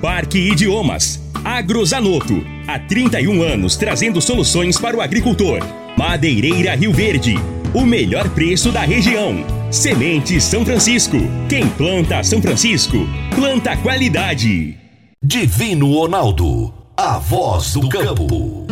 Parque 0.00 0.38
Idiomas. 0.38 1.20
Agrozanoto. 1.44 2.44
Há 2.66 2.78
31 2.78 3.42
anos 3.42 3.76
trazendo 3.76 4.20
soluções 4.20 4.78
para 4.78 4.96
o 4.96 5.00
agricultor. 5.00 5.60
Madeireira 5.96 6.76
Rio 6.76 6.92
Verde. 6.92 7.34
O 7.74 7.84
melhor 7.84 8.28
preço 8.30 8.70
da 8.70 8.82
região. 8.82 9.44
Semente 9.72 10.40
São 10.40 10.64
Francisco. 10.64 11.16
Quem 11.48 11.68
planta 11.70 12.22
São 12.22 12.40
Francisco, 12.40 12.96
planta 13.34 13.76
qualidade. 13.76 14.76
Divino 15.20 15.92
Ronaldo. 15.92 16.72
A 16.96 17.18
voz 17.18 17.74
do 17.74 17.88
campo. 17.88 18.67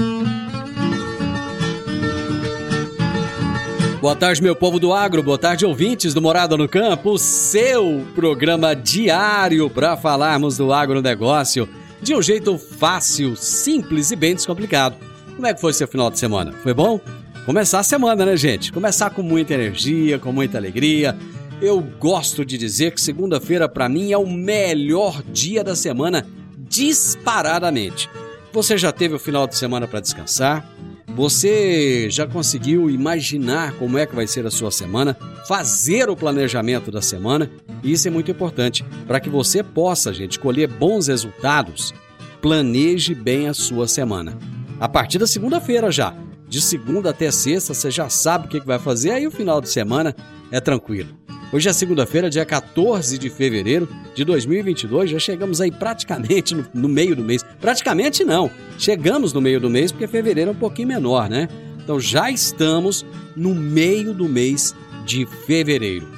Boa 4.01 4.15
tarde, 4.15 4.43
meu 4.43 4.55
povo 4.55 4.79
do 4.79 4.93
agro. 4.93 5.23
Boa 5.23 5.39
tarde, 5.39 5.65
ouvintes 5.65 6.13
do 6.13 6.21
Morada 6.21 6.55
no 6.55 6.69
Campo. 6.69 7.13
O 7.13 7.19
seu 7.19 8.07
programa 8.15 8.77
diário 8.77 9.71
para 9.71 9.97
falarmos 9.97 10.59
do 10.59 10.71
agronegócio 10.71 11.67
de 12.03 12.15
um 12.15 12.21
jeito 12.21 12.59
fácil, 12.59 13.35
simples 13.37 14.11
e 14.11 14.17
bem 14.17 14.35
descomplicado. 14.35 14.97
Como 15.35 15.47
é 15.47 15.55
que 15.55 15.61
foi 15.61 15.73
seu 15.73 15.89
final 15.89 16.11
de 16.11 16.19
semana? 16.19 16.53
Foi 16.53 16.75
bom? 16.75 17.01
Começar 17.47 17.79
a 17.79 17.83
semana, 17.83 18.27
né, 18.27 18.37
gente? 18.37 18.71
Começar 18.71 19.11
com 19.11 19.23
muita 19.23 19.55
energia, 19.55 20.19
com 20.19 20.31
muita 20.31 20.59
alegria. 20.59 21.17
Eu 21.61 21.81
gosto 21.81 22.45
de 22.45 22.59
dizer 22.59 22.93
que 22.93 23.01
segunda-feira 23.01 23.67
para 23.67 23.89
mim 23.89 24.13
é 24.13 24.19
o 24.19 24.27
melhor 24.27 25.23
dia 25.23 25.65
da 25.65 25.75
semana, 25.75 26.27
disparadamente. 26.59 28.11
Você 28.53 28.77
já 28.77 28.93
teve 28.93 29.15
o 29.15 29.19
final 29.19 29.47
de 29.47 29.57
semana 29.57 29.89
para 29.89 30.01
descansar? 30.01 30.69
Você 31.17 32.11
já 32.11 32.27
conseguiu 32.27 32.91
imaginar 32.91 33.73
como 33.79 33.97
é 33.97 34.05
que 34.05 34.15
vai 34.15 34.27
ser 34.27 34.45
a 34.45 34.51
sua 34.51 34.71
semana, 34.71 35.17
fazer 35.49 36.11
o 36.11 36.15
planejamento 36.15 36.91
da 36.91 37.01
semana? 37.01 37.51
Isso 37.83 38.07
é 38.07 38.11
muito 38.11 38.31
importante 38.31 38.85
para 39.07 39.19
que 39.19 39.31
você 39.31 39.63
possa, 39.63 40.13
gente, 40.13 40.39
colher 40.39 40.69
bons 40.69 41.07
resultados. 41.07 41.95
Planeje 42.43 43.15
bem 43.15 43.49
a 43.49 43.55
sua 43.55 43.89
semana. 43.89 44.37
A 44.79 44.91
partir 44.91 45.17
da 45.17 45.27
segunda-feira 45.27 45.91
já, 45.91 46.15
de 46.47 46.61
segunda 46.61 47.09
até 47.09 47.31
sexta, 47.31 47.73
você 47.73 47.91
já 47.91 48.11
sabe 48.11 48.45
o 48.45 48.51
que 48.51 48.61
vai 48.61 48.79
fazer, 48.79 49.13
aí 49.13 49.27
o 49.27 49.31
final 49.31 49.59
de 49.63 49.71
semana 49.71 50.15
é 50.53 50.61
tranquilo. 50.61 51.09
Hoje 51.53 51.69
é 51.69 51.73
segunda-feira, 51.73 52.29
dia 52.29 52.45
14 52.45 53.17
de 53.19 53.31
fevereiro 53.31 53.89
de 54.17 54.25
2022. 54.25 55.11
Já 55.11 55.19
chegamos 55.19 55.61
aí 55.61 55.71
praticamente 55.71 56.57
no, 56.57 56.67
no, 56.75 56.89
meio 56.89 57.15
do 57.15 57.23
mês. 57.23 57.45
Praticamente 57.61 58.25
não. 58.25 58.51
Chegamos 58.77 59.33
no 59.33 59.41
meio 59.41 59.61
do 59.61 59.71
mês 59.71 59.93
porque 59.93 60.09
fevereiro 60.09 60.51
é 60.51 60.53
um 60.53 60.57
pouquinho 60.57 60.89
menor, 60.89 61.31
né? 61.31 61.49
Então 61.83 62.01
já 62.01 62.33
estamos 62.33 63.07
no 63.37 63.55
meio 63.55 64.13
do 64.13 64.29
mês 64.29 64.75
de 65.05 65.25
fevereiro. 65.47 66.09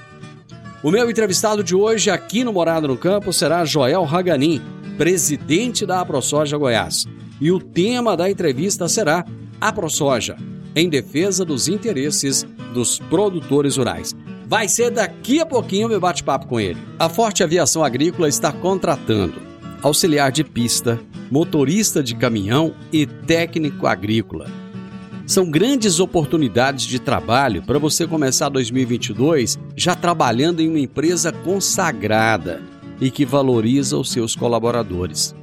O 0.82 0.90
meu 0.90 1.10
entrevistado 1.10 1.62
de 1.62 1.74
hoje 1.74 2.10
aqui 2.10 2.42
no 2.42 2.52
Morada 2.52 2.88
no 2.88 2.96
Campo 2.96 3.30
será 3.30 3.66
Joel 3.66 4.04
Raganin, 4.04 4.62
presidente 4.96 5.84
da 5.84 6.00
AproSoja 6.00 6.56
Goiás. 6.56 7.04
E 7.38 7.52
o 7.52 7.60
tema 7.60 8.16
da 8.16 8.30
entrevista 8.30 8.88
será 8.88 9.26
AproSoja, 9.60 10.36
em 10.74 10.88
defesa 10.88 11.44
dos 11.44 11.68
interesses 11.68 12.46
dos 12.72 12.98
produtores 12.98 13.76
rurais. 13.76 14.14
Vai 14.48 14.66
ser 14.66 14.90
daqui 14.90 15.40
a 15.40 15.44
pouquinho 15.44 15.90
meu 15.90 16.00
bate-papo 16.00 16.46
com 16.46 16.58
ele. 16.58 16.78
A 16.98 17.06
Forte 17.06 17.44
Aviação 17.44 17.84
Agrícola 17.84 18.30
está 18.30 18.50
contratando 18.50 19.42
auxiliar 19.82 20.32
de 20.32 20.42
pista, 20.42 20.98
motorista 21.30 22.02
de 22.02 22.16
caminhão 22.16 22.74
e 22.90 23.04
técnico 23.04 23.86
agrícola. 23.86 24.46
São 25.26 25.50
grandes 25.50 26.00
oportunidades 26.00 26.86
de 26.86 26.98
trabalho 26.98 27.62
para 27.62 27.78
você 27.78 28.06
começar 28.06 28.48
2022 28.48 29.58
já 29.76 29.94
trabalhando 29.94 30.60
em 30.60 30.68
uma 30.70 30.80
empresa 30.80 31.30
consagrada 31.30 32.62
e 33.02 33.10
que 33.10 33.26
valoriza 33.26 33.98
os 33.98 34.10
seus 34.10 34.34
colaboradores. 34.34 35.34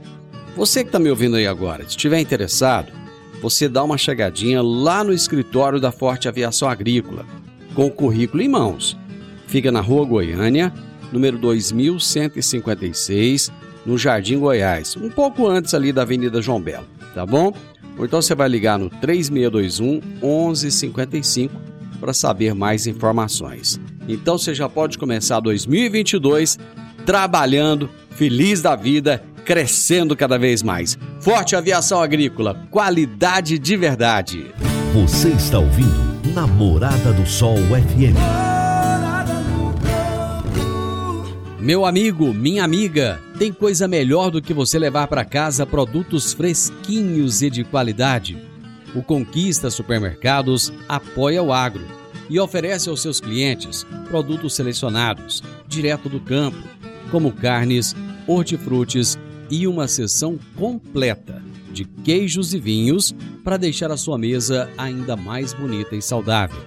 Você 0.58 0.82
que 0.82 0.90
está 0.90 0.98
me 0.98 1.12
ouvindo 1.12 1.36
aí 1.36 1.46
agora, 1.46 1.84
se 1.84 1.90
estiver 1.90 2.20
interessado, 2.20 2.92
você 3.40 3.70
dá 3.70 3.84
uma 3.84 4.00
chegadinha 4.00 4.64
lá 4.64 5.04
no 5.04 5.14
escritório 5.14 5.80
da 5.80 5.92
Forte 5.92 6.28
Aviação 6.28 6.68
Agrícola 6.68 7.24
com 7.76 7.86
o 7.86 7.92
currículo 7.92 8.42
em 8.42 8.48
mãos. 8.48 8.98
Fica 9.46 9.72
na 9.72 9.82
Rua 9.82 10.06
Goiânia, 10.06 10.74
número 11.12 11.38
2156, 11.38 13.52
no 13.86 13.98
Jardim 13.98 14.40
Goiás, 14.40 14.98
um 14.98 15.10
pouco 15.10 15.48
antes 15.48 15.74
ali 15.74 15.94
da 15.94 16.02
Avenida 16.02 16.42
João 16.42 16.60
Belo, 16.60 16.88
tá 17.14 17.26
bom? 17.26 17.54
Ou 17.98 18.06
então 18.06 18.22
você 18.22 18.34
vai 18.34 18.50
ligar 18.50 18.80
no 18.80 18.90
3621 18.90 20.02
1155 20.22 21.54
para 22.00 22.14
saber 22.14 22.54
mais 22.54 22.88
informações. 22.88 23.80
Então 24.08 24.38
você 24.38 24.54
já 24.54 24.68
pode 24.68 24.98
começar 24.98 25.40
2022 25.40 26.58
trabalhando, 27.06 27.90
feliz 28.12 28.62
da 28.62 28.76
vida, 28.76 29.24
crescendo 29.46 30.16
cada 30.16 30.38
vez 30.38 30.64
mais. 30.64 30.98
Forte 31.22 31.56
Aviação 31.56 32.02
Agrícola, 32.02 32.68
qualidade 32.72 33.60
de 33.60 33.78
verdade. 33.78 34.48
Você 34.94 35.30
está 35.30 35.60
ouvindo 35.60 36.15
Namorada 36.34 37.14
do 37.14 37.26
Sol 37.28 37.56
FM. 37.56 38.18
Meu 41.60 41.86
amigo, 41.86 42.34
minha 42.34 42.64
amiga, 42.64 43.22
tem 43.38 43.54
coisa 43.54 43.88
melhor 43.88 44.32
do 44.32 44.42
que 44.42 44.54
você 44.54 44.80
levar 44.80 45.08
para 45.08 45.24
casa 45.24 45.68
produtos 45.68 46.34
fresquinhos 46.34 47.44
e 47.44 47.50
de 47.50 47.64
qualidade. 47.64 48.38
O 48.96 49.04
Conquista 49.04 49.70
Supermercados 49.70 50.74
apoia 50.90 51.44
o 51.44 51.54
agro 51.54 51.86
e 52.28 52.40
oferece 52.40 52.90
aos 52.90 53.04
seus 53.04 53.20
clientes 53.20 53.86
produtos 54.08 54.56
selecionados, 54.56 55.44
direto 55.68 56.10
do 56.10 56.20
campo, 56.20 56.58
como 57.12 57.32
carnes, 57.32 57.96
hortifrutis 58.26 59.20
e 59.50 59.68
uma 59.68 59.88
seção 59.88 60.40
completa 60.56 61.45
de 61.76 61.84
queijos 61.84 62.54
e 62.54 62.60
vinhos 62.60 63.14
para 63.44 63.58
deixar 63.58 63.92
a 63.92 63.98
sua 63.98 64.18
mesa 64.18 64.70
ainda 64.78 65.16
mais 65.16 65.54
bonita 65.54 65.96
e 65.96 66.02
saudável. 66.02 66.58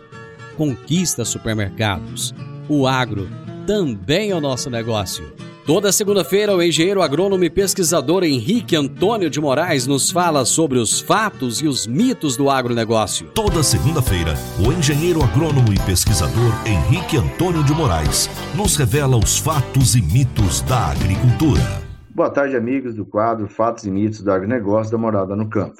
Conquista 0.56 1.24
Supermercados. 1.24 2.34
O 2.68 2.86
agro 2.86 3.28
também 3.66 4.30
é 4.30 4.34
o 4.34 4.40
nosso 4.40 4.68
negócio. 4.68 5.32
Toda 5.68 5.92
segunda-feira, 5.92 6.56
o 6.56 6.62
engenheiro 6.62 7.02
agrônomo 7.02 7.44
e 7.44 7.50
pesquisador 7.50 8.24
Henrique 8.24 8.74
Antônio 8.74 9.28
de 9.28 9.38
Moraes 9.38 9.86
nos 9.86 10.10
fala 10.10 10.46
sobre 10.46 10.78
os 10.78 10.98
fatos 10.98 11.60
e 11.60 11.66
os 11.66 11.86
mitos 11.86 12.38
do 12.38 12.48
agronegócio. 12.48 13.30
Toda 13.34 13.62
segunda-feira, 13.62 14.34
o 14.66 14.72
engenheiro 14.72 15.22
agrônomo 15.22 15.70
e 15.72 15.78
pesquisador 15.80 16.54
Henrique 16.66 17.18
Antônio 17.18 17.62
de 17.62 17.74
Moraes 17.74 18.30
nos 18.54 18.76
revela 18.76 19.18
os 19.18 19.36
fatos 19.36 19.94
e 19.94 20.00
mitos 20.00 20.62
da 20.62 20.86
agricultura. 20.86 21.87
Boa 22.18 22.30
tarde, 22.30 22.56
amigos 22.56 22.96
do 22.96 23.06
quadro 23.06 23.46
Fatos 23.46 23.84
e 23.84 23.90
Mitos 23.92 24.22
do 24.22 24.32
Agronegócio 24.32 24.90
da 24.90 24.98
Morada 24.98 25.36
no 25.36 25.48
Campo. 25.48 25.76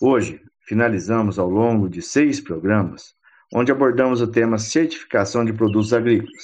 Hoje, 0.00 0.42
finalizamos 0.62 1.38
ao 1.38 1.48
longo 1.48 1.88
de 1.88 2.02
seis 2.02 2.40
programas, 2.40 3.14
onde 3.54 3.70
abordamos 3.70 4.20
o 4.20 4.26
tema 4.26 4.58
certificação 4.58 5.44
de 5.44 5.52
produtos 5.52 5.92
agrícolas 5.92 6.42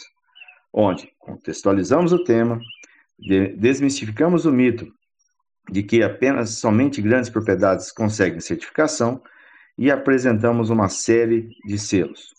onde 0.72 1.12
contextualizamos 1.18 2.12
o 2.12 2.22
tema, 2.22 2.60
desmistificamos 3.58 4.46
o 4.46 4.52
mito 4.52 4.86
de 5.68 5.82
que 5.82 6.00
apenas 6.00 6.50
somente 6.50 7.02
grandes 7.02 7.28
propriedades 7.28 7.90
conseguem 7.90 8.38
certificação 8.38 9.20
e 9.76 9.90
apresentamos 9.90 10.70
uma 10.70 10.88
série 10.88 11.48
de 11.66 11.76
selos. 11.76 12.32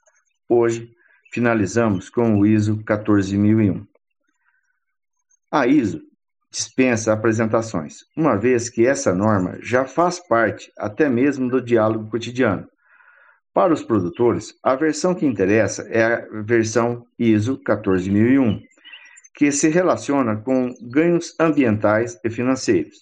Hoje, 0.48 0.96
finalizamos 1.30 2.10
com 2.10 2.40
o 2.40 2.46
ISO 2.46 2.82
14001. 2.86 3.86
A 5.52 5.68
ISO 5.68 6.13
dispensa 6.54 7.12
apresentações, 7.12 8.06
uma 8.16 8.38
vez 8.38 8.70
que 8.70 8.86
essa 8.86 9.12
norma 9.12 9.58
já 9.60 9.86
faz 9.86 10.20
parte 10.20 10.72
até 10.78 11.10
mesmo 11.10 11.50
do 11.50 11.60
diálogo 11.60 12.12
cotidiano. 12.12 12.68
Para 13.52 13.74
os 13.74 13.84
produtores, 13.84 14.54
a 14.62 14.76
versão 14.76 15.16
que 15.16 15.26
interessa 15.26 15.82
é 15.90 16.04
a 16.04 16.28
versão 16.44 17.08
ISO 17.18 17.58
14001, 17.58 18.62
que 19.34 19.52
se 19.52 19.68
relaciona 19.68 20.36
com 20.36 20.72
ganhos 20.92 21.34
ambientais 21.40 22.20
e 22.24 22.30
financeiros. 22.30 23.00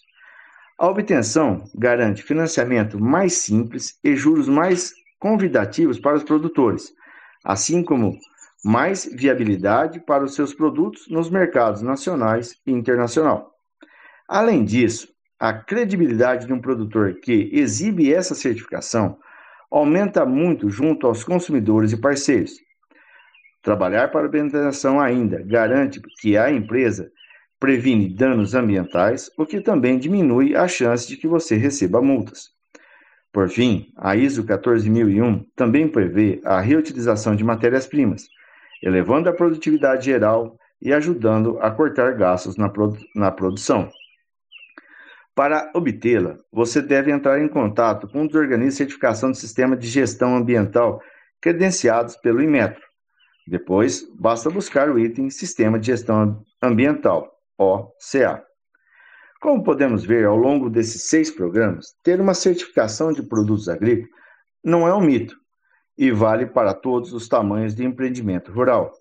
A 0.80 0.88
obtenção 0.88 1.70
garante 1.76 2.24
financiamento 2.24 2.98
mais 2.98 3.34
simples 3.34 4.00
e 4.02 4.16
juros 4.16 4.48
mais 4.48 4.94
convidativos 5.20 6.00
para 6.00 6.16
os 6.16 6.24
produtores, 6.24 6.94
assim 7.44 7.84
como 7.84 8.18
mais 8.64 9.06
viabilidade 9.06 10.00
para 10.00 10.24
os 10.24 10.36
seus 10.36 10.54
produtos 10.54 11.08
nos 11.10 11.30
mercados 11.30 11.82
nacionais 11.82 12.56
e 12.66 12.72
internacional. 12.72 13.52
Além 14.28 14.64
disso, 14.64 15.08
a 15.40 15.52
credibilidade 15.52 16.46
de 16.46 16.54
um 16.54 16.62
produtor 16.62 17.16
que 17.16 17.50
exibe 17.52 18.14
essa 18.14 18.36
certificação 18.36 19.18
aumenta 19.72 20.26
muito 20.26 20.70
junto 20.70 21.08
aos 21.08 21.24
consumidores 21.24 21.92
e 21.92 21.98
parceiros. 21.98 22.54
Trabalhar 23.64 24.12
para 24.12 24.26
a 24.26 24.28
ambientação 24.28 25.00
ainda 25.00 25.42
garante 25.42 26.02
que 26.20 26.38
a 26.38 26.52
empresa 26.52 27.12
previne 27.60 28.14
danos 28.14 28.56
ambientais, 28.56 29.30
o 29.38 29.46
que 29.46 29.62
também 29.62 29.98
diminui 29.98 30.56
a 30.56 30.68
chance 30.68 31.08
de 31.08 31.16
que 31.16 31.28
você 31.28 31.56
receba 31.56 32.02
multas. 32.02 32.50
Por 33.32 33.50
fim, 33.50 33.94
a 33.96 34.16
ISO 34.16 34.44
14001 34.44 35.46
também 35.56 35.88
prevê 35.88 36.42
a 36.44 36.60
reutilização 36.60 37.36
de 37.36 37.44
matérias-primas, 37.44 38.28
elevando 38.82 39.30
a 39.30 39.34
produtividade 39.34 40.06
geral 40.06 40.58
e 40.82 40.92
ajudando 40.92 41.60
a 41.60 41.70
cortar 41.70 42.16
gastos 42.16 42.58
na, 42.58 42.70
produ 42.70 42.98
na 43.16 43.32
produção. 43.32 43.90
Para 45.36 45.72
obtê-la, 45.74 46.38
você 46.52 46.82
deve 46.82 47.12
entrar 47.12 47.40
em 47.40 47.48
contato 47.48 48.08
com 48.08 48.26
os 48.26 48.36
organismos 48.36 48.74
de 48.74 48.78
certificação 48.78 49.32
do 49.32 49.38
Sistema 49.38 49.78
de 49.78 49.88
Gestão 49.88 50.36
Ambiental 50.36 51.02
credenciados 51.40 52.16
pelo 52.18 52.42
Inmetro. 52.42 52.82
Depois, 53.48 54.06
basta 54.20 54.50
buscar 54.50 54.90
o 54.90 55.00
item 55.00 55.30
Sistema 55.30 55.80
de 55.80 55.88
Gestão 55.88 56.44
Ambiental, 56.62 57.32
OCA. 57.58 58.44
Como 59.42 59.64
podemos 59.64 60.06
ver 60.06 60.26
ao 60.26 60.36
longo 60.36 60.70
desses 60.70 61.04
seis 61.04 61.32
programas, 61.32 61.96
ter 62.04 62.22
uma 62.22 62.34
certificação 62.34 63.12
de 63.12 63.24
produtos 63.24 63.68
agrícolas 63.68 64.10
não 64.64 64.88
é 64.88 64.94
um 64.94 65.02
mito, 65.02 65.36
e 66.02 66.10
vale 66.10 66.48
para 66.48 66.74
todos 66.74 67.14
os 67.14 67.28
tamanhos 67.28 67.76
de 67.76 67.86
empreendimento 67.86 68.52
rural. 68.52 68.92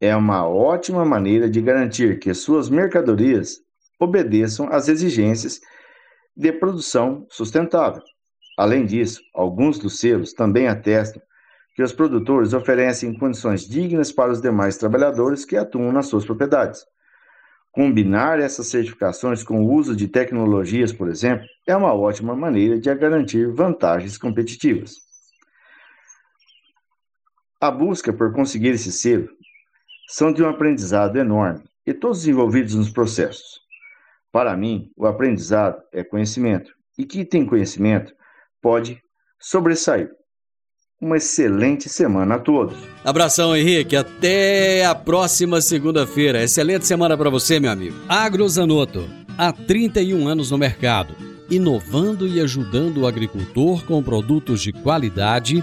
É 0.00 0.16
uma 0.16 0.48
ótima 0.48 1.04
maneira 1.04 1.46
de 1.46 1.60
garantir 1.60 2.18
que 2.18 2.32
suas 2.32 2.70
mercadorias 2.70 3.58
obedeçam 4.00 4.66
às 4.72 4.88
exigências 4.88 5.60
de 6.34 6.50
produção 6.50 7.26
sustentável. 7.28 8.02
Além 8.56 8.86
disso, 8.86 9.20
alguns 9.34 9.78
dos 9.78 9.98
selos 9.98 10.32
também 10.32 10.68
atestam 10.68 11.20
que 11.76 11.82
os 11.82 11.92
produtores 11.92 12.54
oferecem 12.54 13.12
condições 13.12 13.68
dignas 13.68 14.10
para 14.10 14.32
os 14.32 14.40
demais 14.40 14.78
trabalhadores 14.78 15.44
que 15.44 15.58
atuam 15.58 15.92
nas 15.92 16.06
suas 16.06 16.24
propriedades. 16.24 16.82
Combinar 17.70 18.40
essas 18.40 18.68
certificações 18.68 19.42
com 19.42 19.60
o 19.60 19.70
uso 19.70 19.94
de 19.94 20.08
tecnologias, 20.08 20.94
por 20.94 21.10
exemplo, 21.10 21.44
é 21.66 21.76
uma 21.76 21.92
ótima 21.92 22.34
maneira 22.34 22.80
de 22.80 22.94
garantir 22.94 23.52
vantagens 23.52 24.16
competitivas. 24.16 25.11
A 27.62 27.70
busca 27.70 28.12
por 28.12 28.32
conseguir 28.32 28.70
esse 28.70 28.90
selo 28.90 29.28
são 30.08 30.32
de 30.32 30.42
um 30.42 30.48
aprendizado 30.48 31.16
enorme 31.16 31.62
e 31.86 31.94
todos 31.94 32.26
envolvidos 32.26 32.74
nos 32.74 32.90
processos. 32.90 33.60
Para 34.32 34.56
mim, 34.56 34.90
o 34.96 35.06
aprendizado 35.06 35.80
é 35.92 36.02
conhecimento 36.02 36.72
e 36.98 37.04
quem 37.04 37.24
tem 37.24 37.46
conhecimento 37.46 38.12
pode 38.60 39.00
sobressair. 39.38 40.10
Uma 41.00 41.18
excelente 41.18 41.88
semana 41.88 42.34
a 42.34 42.38
todos. 42.40 42.76
Abração, 43.04 43.54
Henrique. 43.54 43.94
Até 43.94 44.84
a 44.84 44.92
próxima 44.96 45.60
segunda-feira. 45.60 46.42
Excelente 46.42 46.84
semana 46.84 47.16
para 47.16 47.30
você, 47.30 47.60
meu 47.60 47.70
amigo. 47.70 47.96
Agrozanoto, 48.08 49.08
há 49.38 49.52
31 49.52 50.26
anos 50.26 50.50
no 50.50 50.58
mercado, 50.58 51.14
inovando 51.48 52.26
e 52.26 52.40
ajudando 52.40 53.02
o 53.02 53.06
agricultor 53.06 53.84
com 53.84 54.02
produtos 54.02 54.60
de 54.60 54.72
qualidade 54.72 55.62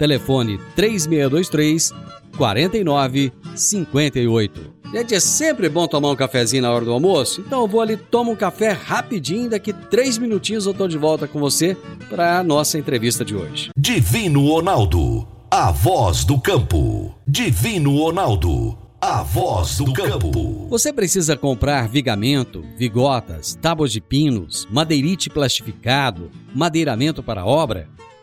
Telefone 0.00 0.58
3623 0.74 1.92
4958. 2.34 4.80
Gente, 4.90 5.14
é 5.14 5.20
sempre 5.20 5.68
bom 5.68 5.86
tomar 5.86 6.10
um 6.10 6.16
cafezinho 6.16 6.62
na 6.62 6.72
hora 6.72 6.86
do 6.86 6.92
almoço, 6.92 7.42
então 7.46 7.60
eu 7.60 7.68
vou 7.68 7.82
ali, 7.82 7.98
tomo 7.98 8.32
um 8.32 8.36
café 8.36 8.70
rapidinho, 8.70 9.50
daqui 9.50 9.74
três 9.74 10.16
minutinhos 10.16 10.64
eu 10.64 10.72
tô 10.72 10.88
de 10.88 10.96
volta 10.96 11.28
com 11.28 11.38
você 11.38 11.76
para 12.08 12.38
a 12.38 12.42
nossa 12.42 12.78
entrevista 12.78 13.26
de 13.26 13.36
hoje. 13.36 13.68
Divino 13.76 14.48
Ronaldo, 14.48 15.28
a 15.50 15.70
voz 15.70 16.24
do 16.24 16.40
campo. 16.40 17.14
Divino 17.26 17.98
Ronaldo, 17.98 18.78
a 18.98 19.22
voz 19.22 19.76
do 19.76 19.92
campo. 19.92 20.66
Você 20.70 20.94
precisa 20.94 21.36
comprar 21.36 21.86
vigamento, 21.86 22.64
vigotas, 22.74 23.54
tábuas 23.60 23.92
de 23.92 24.00
pinos, 24.00 24.66
madeirite 24.70 25.28
plastificado, 25.28 26.30
madeiramento 26.54 27.22
para 27.22 27.44
obra? 27.44 27.86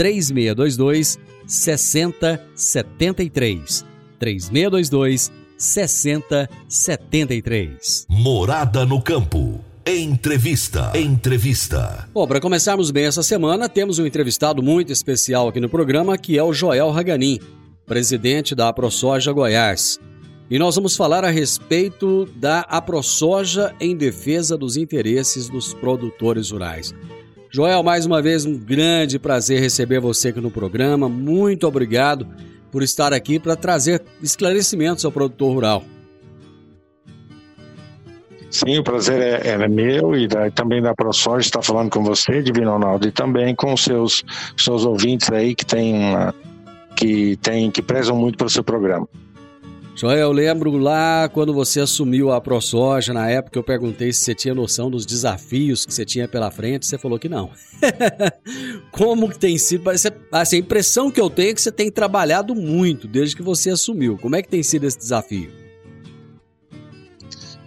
3622 0.00 1.18
6073. 1.46 3.84
3622 4.18 5.30
6073. 5.58 8.06
Morada 8.08 8.86
no 8.86 9.02
campo. 9.02 9.62
Entrevista. 9.84 10.90
Entrevista. 10.94 12.08
Bom, 12.14 12.26
para 12.26 12.40
começarmos 12.40 12.90
bem 12.90 13.04
essa 13.04 13.22
semana, 13.22 13.68
temos 13.68 13.98
um 13.98 14.06
entrevistado 14.06 14.62
muito 14.62 14.90
especial 14.90 15.48
aqui 15.48 15.60
no 15.60 15.68
programa, 15.68 16.16
que 16.16 16.38
é 16.38 16.42
o 16.42 16.54
Joel 16.54 16.90
Raganin, 16.90 17.38
presidente 17.84 18.54
da 18.54 18.70
AproSoja 18.70 19.30
Goiás. 19.32 19.98
E 20.48 20.58
nós 20.58 20.76
vamos 20.76 20.96
falar 20.96 21.26
a 21.26 21.30
respeito 21.30 22.24
da 22.36 22.60
AproSoja 22.60 23.74
em 23.78 23.94
defesa 23.94 24.56
dos 24.56 24.78
interesses 24.78 25.50
dos 25.50 25.74
produtores 25.74 26.50
rurais. 26.50 26.94
Joel, 27.52 27.82
mais 27.82 28.06
uma 28.06 28.22
vez 28.22 28.46
um 28.46 28.56
grande 28.56 29.18
prazer 29.18 29.60
receber 29.60 29.98
você 29.98 30.28
aqui 30.28 30.40
no 30.40 30.52
programa. 30.52 31.08
Muito 31.08 31.66
obrigado 31.66 32.24
por 32.70 32.80
estar 32.80 33.12
aqui 33.12 33.40
para 33.40 33.56
trazer 33.56 34.00
esclarecimentos 34.22 35.04
ao 35.04 35.10
produtor 35.10 35.52
rural. 35.52 35.84
Sim, 38.48 38.78
o 38.78 38.84
prazer 38.84 39.20
é, 39.20 39.48
é 39.48 39.68
meu 39.68 40.16
e 40.16 40.28
da, 40.28 40.48
também 40.50 40.80
da 40.80 40.94
ProSoja 40.94 41.40
estar 41.40 41.62
falando 41.62 41.90
com 41.90 42.04
você, 42.04 42.40
Divino 42.40 42.70
Ronaldo, 42.70 43.08
e 43.08 43.12
também 43.12 43.54
com 43.54 43.76
seus 43.76 44.24
seus 44.56 44.84
ouvintes 44.84 45.30
aí 45.30 45.54
que 45.54 45.66
tem 45.66 46.12
que 46.94 47.36
tem 47.36 47.70
que 47.70 47.82
prezam 47.82 48.16
muito 48.16 48.38
pelo 48.38 48.50
seu 48.50 48.62
programa. 48.62 49.08
Joel, 50.00 50.18
eu 50.18 50.32
lembro 50.32 50.78
lá 50.78 51.28
quando 51.28 51.52
você 51.52 51.78
assumiu 51.78 52.32
a 52.32 52.40
ProSoja, 52.40 53.12
na 53.12 53.28
época 53.28 53.58
eu 53.58 53.62
perguntei 53.62 54.10
se 54.14 54.20
você 54.20 54.34
tinha 54.34 54.54
noção 54.54 54.90
dos 54.90 55.04
desafios 55.04 55.84
que 55.84 55.92
você 55.92 56.06
tinha 56.06 56.26
pela 56.26 56.50
frente, 56.50 56.86
você 56.86 56.96
falou 56.96 57.18
que 57.18 57.28
não. 57.28 57.50
Como 58.90 59.28
que 59.28 59.38
tem 59.38 59.58
sido? 59.58 59.84
Parece, 59.84 60.10
assim, 60.32 60.56
a 60.56 60.60
impressão 60.60 61.10
que 61.10 61.20
eu 61.20 61.28
tenho 61.28 61.50
é 61.50 61.54
que 61.54 61.60
você 61.60 61.70
tem 61.70 61.90
trabalhado 61.90 62.54
muito 62.54 63.06
desde 63.06 63.36
que 63.36 63.42
você 63.42 63.68
assumiu. 63.68 64.16
Como 64.16 64.34
é 64.34 64.40
que 64.40 64.48
tem 64.48 64.62
sido 64.62 64.86
esse 64.86 64.96
desafio? 64.96 65.50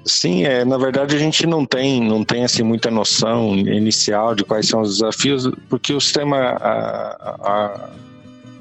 Sim, 0.03 0.43
é, 0.43 0.65
na 0.65 0.79
verdade 0.79 1.15
a 1.15 1.19
gente 1.19 1.45
não 1.45 1.67
tem, 1.67 2.01
não 2.01 2.23
tem 2.23 2.43
assim, 2.43 2.63
muita 2.63 2.89
noção 2.89 3.55
inicial 3.55 4.33
de 4.33 4.43
quais 4.43 4.67
são 4.67 4.81
os 4.81 4.97
desafios, 4.97 5.51
porque 5.69 5.93
o 5.93 6.01
sistema, 6.01 6.37
a, 6.37 7.37
a, 7.43 7.89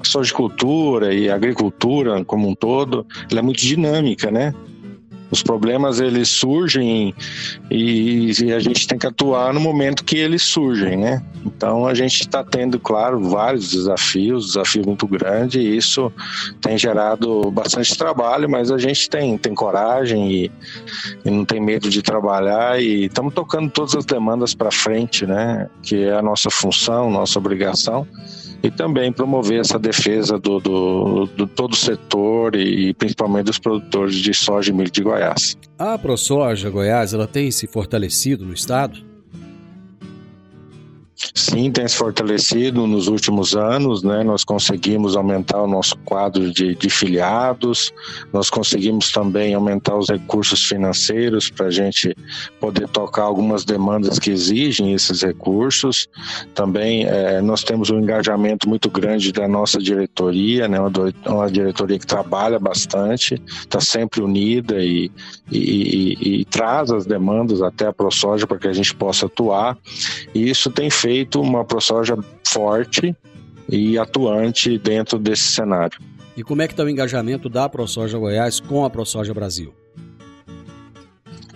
a 0.03 0.09
sojicultura 0.09 1.13
e 1.13 1.29
a 1.29 1.35
agricultura 1.35 2.23
como 2.25 2.47
um 2.47 2.55
todo, 2.55 3.05
ela 3.31 3.39
é 3.39 3.43
muito 3.43 3.61
dinâmica, 3.61 4.29
né? 4.29 4.53
Os 5.31 5.41
problemas 5.41 5.99
eles 5.99 6.29
surgem 6.29 7.11
e, 7.71 8.31
e, 8.39 8.53
a 8.53 8.59
gente 8.59 8.85
tem 8.85 8.99
que 8.99 9.07
atuar 9.07 9.51
no 9.51 9.59
momento 9.59 10.03
que 10.03 10.15
eles 10.15 10.43
surgem, 10.43 10.95
né? 10.95 11.23
Então 11.43 11.87
a 11.87 11.95
gente 11.95 12.21
está 12.21 12.43
tendo, 12.43 12.79
claro, 12.79 13.19
vários 13.19 13.71
desafios, 13.71 14.47
desafio 14.47 14.85
muito 14.85 15.07
grande 15.07 15.59
e 15.59 15.75
isso 15.75 16.13
tem 16.61 16.77
gerado 16.77 17.49
bastante 17.49 17.97
trabalho, 17.97 18.47
mas 18.47 18.69
a 18.69 18.77
gente 18.77 19.09
tem, 19.09 19.35
tem 19.35 19.55
coragem 19.55 20.31
e, 20.31 20.51
e 21.25 21.31
não 21.31 21.43
tem 21.43 21.59
medo 21.59 21.89
de 21.89 22.03
trabalhar 22.03 22.79
e 22.79 23.05
estamos 23.05 23.33
tocando 23.33 23.71
todas 23.71 23.95
as 23.95 24.05
demandas 24.05 24.53
para 24.53 24.69
frente, 24.69 25.25
né? 25.25 25.67
Que 25.81 26.03
é 26.03 26.13
a 26.13 26.21
nossa 26.21 26.51
função, 26.51 27.09
nossa 27.09 27.39
obrigação 27.39 28.07
e 28.63 28.71
também 28.71 29.11
promover 29.11 29.59
essa 29.59 29.77
defesa 29.77 30.39
do, 30.39 30.59
do, 30.59 31.25
do 31.27 31.45
todo 31.45 31.73
o 31.73 31.75
setor 31.75 32.55
e 32.55 32.93
principalmente 32.93 33.45
dos 33.45 33.59
produtores 33.59 34.15
de 34.15 34.33
soja 34.33 34.71
e 34.71 34.73
milho 34.73 34.89
de 34.89 35.03
Goiás. 35.03 35.57
A 35.77 35.97
ProSoja 35.97 36.69
Goiás 36.69 37.13
ela 37.13 37.27
tem 37.27 37.51
se 37.51 37.67
fortalecido 37.67 38.45
no 38.45 38.53
estado? 38.53 39.12
Sim, 41.33 41.71
tem 41.71 41.87
se 41.87 41.95
fortalecido 41.95 42.85
nos 42.85 43.07
últimos 43.07 43.55
anos, 43.55 44.03
né? 44.03 44.23
Nós 44.23 44.43
conseguimos 44.43 45.15
aumentar 45.15 45.61
o 45.61 45.67
nosso 45.67 45.95
quadro 45.99 46.51
de, 46.51 46.75
de 46.75 46.89
filiados, 46.89 47.93
nós 48.31 48.49
conseguimos 48.49 49.11
também 49.11 49.53
aumentar 49.53 49.95
os 49.95 50.09
recursos 50.09 50.65
financeiros 50.65 51.49
para 51.49 51.67
a 51.67 51.71
gente 51.71 52.15
poder 52.59 52.87
tocar 52.89 53.23
algumas 53.23 53.63
demandas 53.63 54.19
que 54.19 54.31
exigem 54.31 54.93
esses 54.93 55.21
recursos. 55.21 56.07
Também 56.53 57.05
é, 57.05 57.41
nós 57.41 57.63
temos 57.63 57.89
um 57.89 57.99
engajamento 57.99 58.67
muito 58.67 58.89
grande 58.89 59.31
da 59.31 59.47
nossa 59.47 59.79
diretoria, 59.79 60.67
né? 60.67 60.79
Uma, 60.79 60.91
uma 61.25 61.51
diretoria 61.51 61.99
que 61.99 62.07
trabalha 62.07 62.59
bastante, 62.59 63.41
está 63.59 63.79
sempre 63.79 64.21
unida 64.21 64.83
e, 64.83 65.09
e, 65.51 65.59
e, 65.59 66.41
e 66.41 66.45
traz 66.45 66.91
as 66.91 67.05
demandas 67.05 67.61
até 67.61 67.87
a 67.87 67.93
ProSoja 67.93 68.45
para 68.45 68.57
que 68.57 68.67
a 68.67 68.73
gente 68.73 68.93
possa 68.93 69.27
atuar. 69.27 69.77
E 70.33 70.49
isso 70.49 70.69
tem 70.69 70.89
feito 70.89 71.12
uma 71.35 71.63
ProSoja 71.63 72.17
forte 72.47 73.15
e 73.69 73.97
atuante 73.97 74.77
dentro 74.77 75.17
desse 75.17 75.43
cenário. 75.43 75.99
E 76.35 76.43
como 76.43 76.61
é 76.61 76.67
que 76.67 76.73
está 76.73 76.83
o 76.83 76.89
engajamento 76.89 77.47
da 77.47 77.69
ProSoja 77.69 78.17
Goiás 78.17 78.59
com 78.59 78.83
a 78.83 78.89
ProSoja 78.89 79.33
Brasil? 79.33 79.73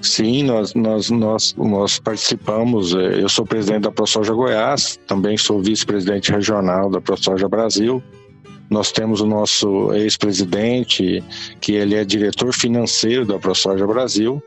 Sim, 0.02 0.44
nós, 0.44 0.74
nós, 0.76 1.10
nós, 1.10 1.56
nós 1.58 2.00
participamos. 2.00 2.94
Eh, 2.94 3.22
eu 3.22 3.28
sou 3.28 3.46
presidente 3.46 3.84
da 3.84 3.92
ProSoja 3.92 4.34
Goiás, 4.34 5.00
também 5.08 5.38
sou 5.38 5.62
vice-presidente 5.62 6.32
regional 6.32 6.90
da 6.90 7.02
ProSoja 7.02 7.50
Brasil. 7.50 8.02
Nós 8.70 8.92
temos 8.92 9.22
o 9.22 9.26
nosso 9.26 9.92
ex-presidente, 9.94 11.24
que 11.60 11.74
ele 11.74 11.96
é 11.96 12.06
diretor 12.06 12.54
financeiro 12.54 13.26
da 13.26 13.40
ProSoja 13.40 13.88
Brasil, 13.88 14.44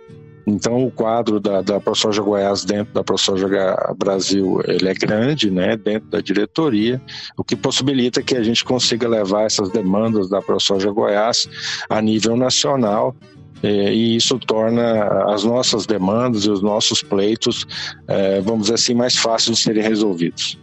então 0.51 0.85
o 0.85 0.91
quadro 0.91 1.41
da, 1.41 1.63
da 1.63 1.81
ProSoja 1.81 2.23
Goiás 2.23 2.65
dentro 2.65 2.93
da 2.93 3.03
ProSoja 3.03 3.49
Brasil 3.97 4.61
ele 4.67 4.89
é 4.89 4.95
grande, 4.95 5.51
né, 5.51 5.77
dentro 5.77 6.09
da 6.11 6.21
diretoria, 6.21 7.01
o 7.37 7.45
que 7.45 7.57
possibilita 7.57 8.23
que 8.23 8.37
a 8.37 8.43
gente 8.43 8.65
consiga 8.65 9.09
levar 9.09 9.45
essas 9.45 9.71
demandas 9.71 10.29
da 10.29 10.43
ProSoja 10.43 10.91
Goiás 10.91 11.49
a 11.89 12.01
nível 12.03 12.37
nacional 12.37 13.15
eh, 13.63 13.93
e 13.93 14.17
isso 14.17 14.39
torna 14.39 15.33
as 15.33 15.45
nossas 15.45 15.87
demandas 15.87 16.45
e 16.45 16.51
os 16.51 16.63
nossos 16.63 17.03
pleitos, 17.03 17.67
eh, 18.09 18.41
vamos 18.41 18.63
dizer 18.63 18.75
assim, 18.75 18.95
mais 18.95 19.17
fáceis 19.17 19.59
de 19.59 19.63
serem 19.63 19.83
resolvidos. 19.83 20.59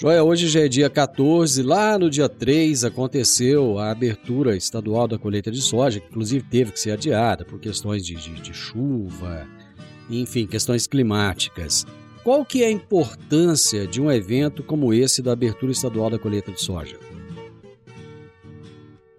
Joia, 0.00 0.24
hoje 0.24 0.48
já 0.48 0.60
é 0.60 0.68
dia 0.68 0.88
14, 0.88 1.62
lá 1.62 1.98
no 1.98 2.08
dia 2.08 2.26
3 2.26 2.84
aconteceu 2.84 3.78
a 3.78 3.90
abertura 3.90 4.56
estadual 4.56 5.06
da 5.06 5.18
colheita 5.18 5.50
de 5.50 5.60
soja, 5.60 6.00
que 6.00 6.06
inclusive 6.06 6.42
teve 6.48 6.72
que 6.72 6.80
ser 6.80 6.92
adiada 6.92 7.44
por 7.44 7.60
questões 7.60 8.06
de, 8.06 8.14
de, 8.14 8.32
de 8.40 8.54
chuva, 8.54 9.46
enfim, 10.08 10.46
questões 10.46 10.86
climáticas. 10.86 11.84
Qual 12.24 12.46
que 12.46 12.64
é 12.64 12.68
a 12.68 12.70
importância 12.70 13.86
de 13.86 14.00
um 14.00 14.10
evento 14.10 14.62
como 14.62 14.94
esse 14.94 15.20
da 15.20 15.32
abertura 15.32 15.70
estadual 15.70 16.08
da 16.08 16.18
colheita 16.18 16.50
de 16.50 16.62
soja? 16.62 16.96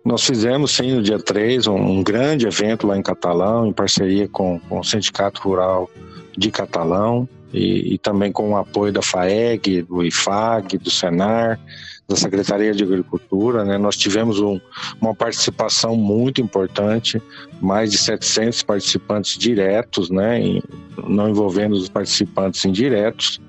Nós 0.04 0.24
fizemos, 0.24 0.72
sim, 0.72 0.94
no 0.94 1.04
dia 1.04 1.20
3, 1.20 1.68
um, 1.68 1.76
um 1.76 2.04
grande 2.04 2.48
evento 2.48 2.88
lá 2.88 2.98
em 2.98 3.04
Catalão, 3.04 3.68
em 3.68 3.72
parceria 3.72 4.28
com, 4.28 4.60
com 4.62 4.80
o 4.80 4.84
Sindicato 4.84 5.44
Rural 5.44 5.88
de 6.36 6.50
Catalão 6.50 7.30
e, 7.54 7.94
e, 7.94 7.98
também 7.98 8.32
com 8.32 8.52
o 8.52 8.58
apoio 8.58 8.94
da 8.94 9.02
FAEG, 9.02 9.82
do 9.82 10.04
IFAG, 10.04 10.78
do 10.78 10.90
Senar, 10.90 11.60
da 12.08 12.16
Secretaria 12.16 12.74
de 12.74 12.84
Agricultura. 12.84 13.64
Né? 13.66 13.78
Nós 13.78 13.98
tivemos 13.98 14.40
um, 14.40 14.60
uma 15.00 15.14
participação 15.14 15.96
muito 15.96 16.42
importante, 16.42 17.22
mais 17.62 17.92
de 17.92 17.98
700 17.98 18.64
participantes 18.64 19.38
diretos, 19.38 20.10
né? 20.10 20.40
Em, 20.40 20.64
não 21.08 21.30
envolvendo 21.30 21.74
os 21.74 21.90
participantes 21.90 22.64
indiretos. 22.66 23.42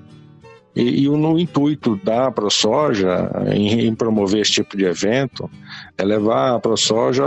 E, 0.75 1.03
e 1.03 1.09
no 1.09 1.37
intuito 1.37 1.95
da 1.97 2.31
ProSoja 2.31 3.29
em, 3.51 3.87
em 3.87 3.93
promover 3.93 4.41
esse 4.41 4.53
tipo 4.53 4.75
de 4.75 4.85
evento 4.85 5.49
é 5.97 6.03
levar 6.03 6.55
a 6.55 6.59
ProSoja 6.59 7.23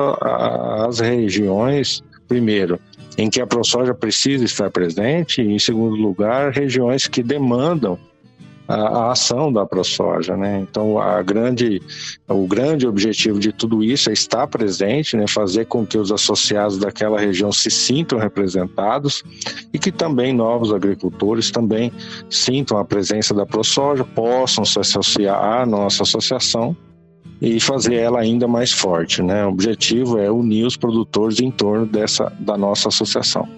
às 0.84 0.98
regiões, 0.98 2.02
primeiro, 2.26 2.80
em 3.16 3.30
que 3.30 3.40
a 3.40 3.46
ProSoja 3.46 3.94
precisa 3.94 4.44
estar 4.44 4.70
presente, 4.70 5.40
e, 5.42 5.52
em 5.52 5.58
segundo 5.58 5.96
lugar, 5.96 6.52
regiões 6.52 7.08
que 7.08 7.22
demandam 7.22 7.98
a, 8.68 8.74
a, 8.74 9.12
ação 9.12 9.52
da 9.52 9.64
ProSoja, 9.64 10.36
né? 10.36 10.66
Então, 10.68 10.98
a 10.98 11.22
grande, 11.22 11.80
o 12.28 12.46
grande 12.46 12.86
objetivo 12.86 13.38
de 13.38 13.52
tudo 13.52 13.82
isso 13.82 14.10
é 14.10 14.12
estar 14.12 14.46
presente, 14.46 15.16
né? 15.16 15.26
Fazer 15.28 15.66
com 15.66 15.86
que 15.86 15.96
os 15.96 16.10
associados 16.10 16.78
daquela 16.78 17.18
região 17.18 17.52
se 17.52 17.70
sintam 17.70 18.18
representados 18.18 19.22
e 19.72 19.78
que 19.78 19.92
também 19.92 20.32
novos 20.32 20.72
agricultores 20.72 21.50
também 21.50 21.92
sintam 22.28 22.78
a 22.78 22.84
presença 22.84 23.32
da 23.32 23.46
ProSoja, 23.46 24.04
possam 24.04 24.64
se 24.64 24.78
associar 24.78 25.60
à 25.60 25.64
nossa 25.64 26.02
associação 26.02 26.76
e 27.40 27.60
fazer 27.60 27.94
ela 27.94 28.20
ainda 28.20 28.48
mais 28.48 28.72
forte. 28.72 29.22
Né? 29.22 29.44
O 29.44 29.50
objetivo 29.50 30.18
é 30.18 30.30
unir 30.30 30.64
os 30.66 30.76
produtores 30.76 31.40
em 31.40 31.50
torno 31.50 31.86
dessa, 31.86 32.32
da 32.40 32.56
nossa 32.56 32.88
associação. 32.88 33.48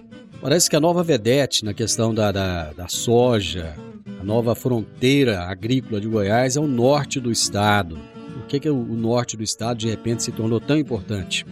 Parece 0.40 0.70
que 0.70 0.76
a 0.76 0.80
nova 0.80 1.02
vedete 1.02 1.64
na 1.64 1.74
questão 1.74 2.14
da, 2.14 2.30
da, 2.30 2.72
da 2.72 2.88
soja, 2.88 3.74
a 4.20 4.24
nova 4.24 4.54
fronteira 4.54 5.42
agrícola 5.42 6.00
de 6.00 6.08
Goiás 6.08 6.56
é 6.56 6.60
o 6.60 6.66
norte 6.66 7.20
do 7.20 7.30
estado. 7.30 7.98
Por 8.32 8.46
que, 8.46 8.60
que 8.60 8.70
o 8.70 8.84
norte 8.84 9.36
do 9.36 9.42
estado 9.42 9.78
de 9.78 9.88
repente 9.88 10.22
se 10.22 10.32
tornou 10.32 10.60
tão 10.60 10.78
importante? 10.78 11.44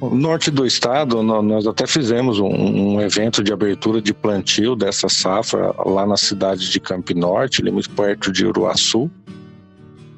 O 0.00 0.16
norte 0.16 0.50
do 0.50 0.66
estado, 0.66 1.22
nós 1.22 1.64
até 1.64 1.86
fizemos 1.86 2.40
um, 2.40 3.00
evento 3.00 3.40
de 3.40 3.52
abertura 3.52 4.02
de 4.02 4.12
plantio 4.12 4.74
dessa 4.74 5.08
safra 5.08 5.72
lá 5.86 6.04
na 6.04 6.16
cidade 6.16 6.68
de 6.68 6.80
Campo 6.80 7.16
Norte, 7.16 7.62
ali 7.62 7.70
muito 7.70 7.88
perto 7.90 8.32
de 8.32 8.44
Uruaçu. 8.44 9.08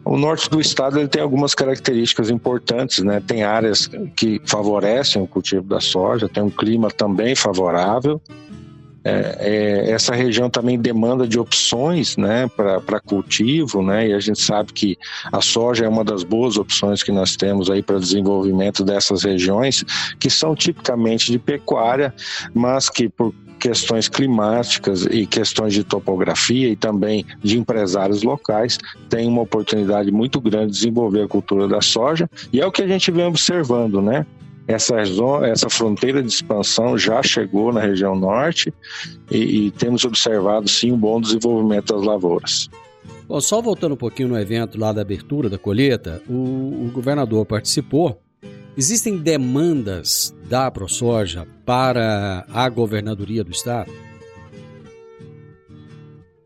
O 0.05 0.19
norte 0.19 0.51
do 0.51 0.61
estado 0.61 0.99
ele 0.99 1.09
tem 1.09 1.23
algumas 1.23 1.55
características 1.55 2.29
importantes, 2.29 3.03
né? 3.03 3.23
Tem 3.27 3.43
áreas 3.43 3.89
que 4.15 4.41
favorecem 4.45 5.23
o 5.23 5.27
cultivo 5.27 5.63
da 5.63 5.81
soja, 5.81 6.29
tem 6.29 6.43
um 6.43 6.51
clima 6.51 6.91
também 6.91 7.35
favorável. 7.35 8.21
É, 9.05 9.37
é, 9.39 9.91
essa 9.91 10.15
região 10.15 10.49
também 10.49 10.79
demanda 10.79 11.29
de 11.29 11.39
opções 11.39 12.17
né, 12.17 12.49
para 12.57 13.01
cultivo, 13.01 13.83
né, 13.83 14.09
e 14.09 14.15
a 14.15 14.19
gente 14.19 14.41
sabe 14.41 14.73
que 14.73 14.97
a 15.31 15.43
soja 15.43 15.85
é 15.85 15.89
uma 15.89 16.03
das 16.03 16.25
boas 16.25 16.57
opções 16.57 17.03
que 17.03 17.13
nós 17.13 17.37
temos 17.37 17.71
aí 17.71 17.83
para 17.83 17.99
desenvolvimento 17.99 18.83
dessas 18.83 19.23
regiões, 19.23 19.85
que 20.19 20.31
são 20.31 20.55
tipicamente 20.55 21.31
de 21.31 21.39
pecuária, 21.39 22.15
mas 22.55 22.89
que 22.89 23.09
por 23.09 23.35
questões 23.65 24.09
climáticas 24.09 25.07
e 25.07 25.27
questões 25.27 25.73
de 25.73 25.85
topografia 25.85 26.69
e 26.69 26.77
também 26.77 27.25
de 27.43 27.59
empresários 27.59 28.23
locais, 28.23 28.79
tem 29.09 29.27
uma 29.27 29.43
oportunidade 29.43 30.11
muito 30.11 30.41
grande 30.41 30.67
de 30.67 30.73
desenvolver 30.73 31.23
a 31.23 31.29
cultura 31.29 31.67
da 31.67 31.81
soja, 31.81 32.29
e 32.53 32.61
é 32.61 32.67
o 32.67 32.73
que 32.73 32.83
a 32.83 32.87
gente 32.87 33.11
vem 33.11 33.25
observando, 33.25 34.03
né? 34.03 34.27
Essa, 34.67 35.05
zona, 35.05 35.49
essa 35.49 35.69
fronteira 35.69 36.23
de 36.23 36.29
expansão 36.29 36.97
já 36.97 37.23
chegou 37.23 37.73
na 37.73 37.81
região 37.81 38.15
norte 38.15 38.73
e, 39.31 39.67
e 39.67 39.71
temos 39.73 40.05
observado 40.05 40.69
sim 40.69 40.91
um 40.91 40.99
bom 40.99 41.21
desenvolvimento 41.21 41.95
das 41.95 42.05
lavouras. 42.05 42.71
Bom, 43.29 43.41
só 43.41 43.61
voltando 43.61 43.93
um 43.93 43.97
pouquinho 43.97 44.29
no 44.29 44.39
evento 44.39 44.79
lá 44.79 44.93
da 44.93 45.03
abertura 45.03 45.51
da 45.51 45.59
colheita, 45.59 46.23
o, 46.29 46.87
o 46.87 46.91
governador 46.93 47.45
participou 47.45 48.19
Existem 48.77 49.17
demandas 49.17 50.35
da 50.49 50.69
ProSoja 50.69 51.47
para 51.65 52.45
a 52.53 52.69
governadoria 52.69 53.45
do 53.45 53.53
estado? 53.53 53.93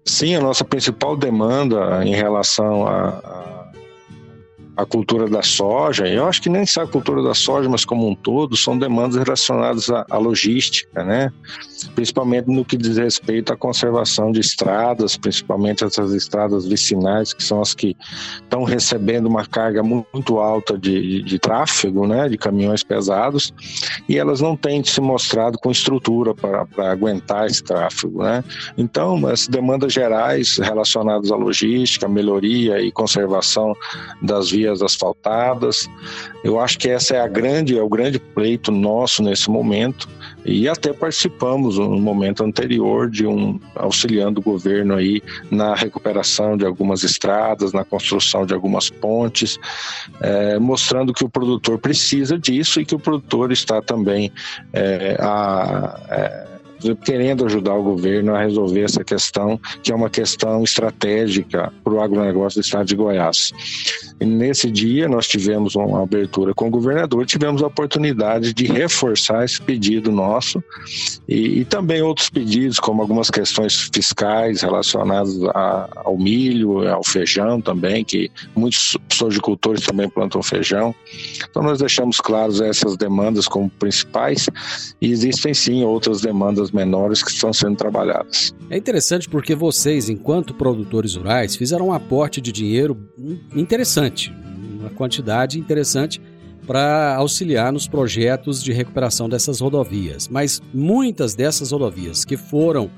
Sim, 0.05 0.35
a 0.35 0.41
nossa 0.41 0.63
principal 0.63 1.17
demanda 1.17 2.05
em 2.05 2.15
relação 2.15 2.87
a, 2.87 3.09
a 3.09 3.58
cultura 4.87 5.29
da 5.29 5.43
soja, 5.43 6.07
eu 6.07 6.27
acho 6.27 6.41
que 6.41 6.49
nem 6.49 6.65
só 6.65 6.83
a 6.83 6.87
cultura 6.87 7.23
da 7.23 7.35
soja, 7.35 7.69
mas 7.69 7.85
como 7.85 8.09
um 8.09 8.15
todo, 8.15 8.57
são 8.57 8.79
demandas 8.79 9.17
relacionadas 9.17 9.91
à, 9.91 10.07
à 10.09 10.19
logística, 10.19 11.03
né? 11.05 11.33
Principalmente 11.95 12.47
no 12.47 12.65
que 12.65 12.77
diz 12.77 12.97
respeito 12.97 13.53
à 13.53 13.57
conservação 13.57 14.31
de 14.31 14.41
estradas, 14.41 15.17
principalmente 15.17 15.85
essas 15.85 16.13
estradas 16.13 16.67
vicinais, 16.67 17.33
que 17.33 17.43
são 17.43 17.61
as 17.61 17.75
que 17.75 17.97
estão 18.41 18.63
recebendo 18.63 19.27
uma 19.27 19.45
carga 19.45 19.83
muito 19.83 20.39
alta 20.39 20.79
de, 20.79 21.01
de, 21.01 21.23
de 21.23 21.39
tráfego, 21.39 22.07
né? 22.07 22.29
De 22.29 22.39
caminhões 22.39 22.85
pesados, 22.85 23.53
e 24.09 24.17
elas 24.17 24.41
não 24.41 24.57
têm 24.57 24.85
se 24.85 25.01
mostrado 25.01 25.59
com 25.59 25.71
estrutura 25.71 26.35
para, 26.35 26.67
para 26.67 26.93
aguentar 26.93 27.47
esse 27.47 27.63
tráfego, 27.65 28.23
né? 28.23 28.45
Então, 28.77 29.27
as 29.27 29.49
demandas 29.49 29.93
gerais 29.93 30.57
relacionadas 30.59 31.33
à 31.33 31.37
logística, 31.37 32.09
melhoria 32.09 32.81
e 32.81 32.93
conservação 32.93 33.75
das 34.23 34.51
vias 34.51 34.68
asfaltadas. 34.83 35.89
Eu 36.45 36.61
acho 36.61 36.79
que 36.79 36.89
essa 36.89 37.17
é 37.17 37.21
a 37.21 37.27
grande, 37.27 37.77
é 37.77 37.83
o 37.83 37.89
grande 37.89 38.19
pleito 38.19 38.71
nosso 38.71 39.23
nesse 39.23 39.51
momento 39.51 40.09
e 40.45 40.69
até 40.69 40.93
participamos 40.93 41.79
no 41.79 41.99
momento 41.99 42.43
anterior 42.43 43.11
de 43.11 43.27
um 43.27 43.61
auxiliando 43.75 44.41
o 44.41 44.43
governo 44.43 44.95
aí 44.95 45.23
na 45.51 45.75
recuperação 45.75 46.57
de 46.57 46.65
algumas 46.65 47.03
estradas, 47.03 47.73
na 47.73 47.85
construção 47.85 48.47
de 48.47 48.55
algumas 48.55 48.89
pontes, 48.89 49.59
é, 50.21 50.59
mostrando 50.59 51.13
que 51.13 51.25
o 51.25 51.29
produtor 51.29 51.79
precisa 51.79 52.39
disso 52.39 52.81
e 52.81 52.85
que 52.85 52.95
o 52.95 52.99
produtor 52.99 53.53
está 53.53 53.83
também 53.83 54.33
é, 54.73 55.17
a, 55.21 56.01
é, 56.09 56.58
querendo 57.05 57.45
ajudar 57.47 57.75
o 57.75 57.83
governo 57.83 58.35
a 58.35 58.41
resolver 58.41 58.83
essa 58.83 59.05
questão, 59.05 59.61
que 59.83 59.93
é 59.93 59.95
uma 59.95 60.11
questão 60.11 60.63
estratégica 60.63 61.73
para 61.83 61.93
o 61.93 62.01
agronegócio 62.01 62.61
do 62.61 62.65
estado 62.65 62.87
de 62.87 62.97
Goiás. 62.97 63.53
E 64.21 64.25
nesse 64.25 64.71
dia, 64.71 65.09
nós 65.09 65.27
tivemos 65.27 65.77
uma 65.77 66.03
abertura 66.03 66.53
com 66.55 66.69
o 66.69 66.71
governador, 66.71 67.25
tivemos 67.27 67.63
a 67.63 67.67
oportunidade 67.67 68.53
de 68.53 68.65
reforçar 68.67 69.45
esse 69.45 69.61
pedido 69.61 70.11
nosso 70.11 70.63
e, 71.29 71.61
e 71.61 71.65
também 71.65 72.03
outros 72.03 72.29
pedidos, 72.29 72.81
como 72.81 73.01
algumas 73.01 73.31
questões 73.31 73.89
fiscais 73.93 74.63
relacionadas 74.63 75.41
a, 75.55 75.89
ao 75.97 76.19
milho, 76.19 76.89
ao 76.89 77.05
feijão 77.05 77.61
também, 77.61 78.05
que 78.05 78.31
muitos 78.57 78.97
sojicultores 79.13 79.85
também 79.85 80.09
plantam 80.09 80.43
feijão. 80.43 80.95
Então, 81.49 81.63
nós 81.63 81.79
deixamos 81.79 82.21
claros 82.21 82.61
essas 82.61 82.97
demandas 82.97 83.47
como 83.47 83.71
principais 83.71 84.49
e 85.01 85.11
existem 85.11 85.55
sim 85.55 85.85
outras 85.85 86.21
demandas 86.21 86.68
menores 86.71 87.23
que 87.23 87.31
estão 87.31 87.53
sendo 87.53 87.77
trabalhadas. 87.77 88.55
É 88.71 88.77
interessante 88.77 89.29
porque 89.29 89.55
vocês, 89.55 90.09
enquanto 90.09 90.55
produtores 90.55 91.15
rurais, 91.15 91.57
fizeram 91.57 91.89
um 91.89 91.93
aporte 91.93 92.41
de 92.41 92.53
dinheiro 92.53 92.97
interessante, 93.55 94.33
uma 94.79 94.91
quantidade 94.91 95.59
interessante 95.59 96.21
para 96.67 97.15
auxiliar 97.17 97.73
nos 97.73 97.89
projetos 97.89 98.63
de 98.63 98.73
recuperação 98.73 99.29
dessas 99.29 99.61
rodovias. 99.61 100.29
Mas 100.29 100.61
muitas 100.73 101.35
dessas 101.35 101.73
rodovias 101.73 102.27
que 102.27 102.37
foram 102.37 102.91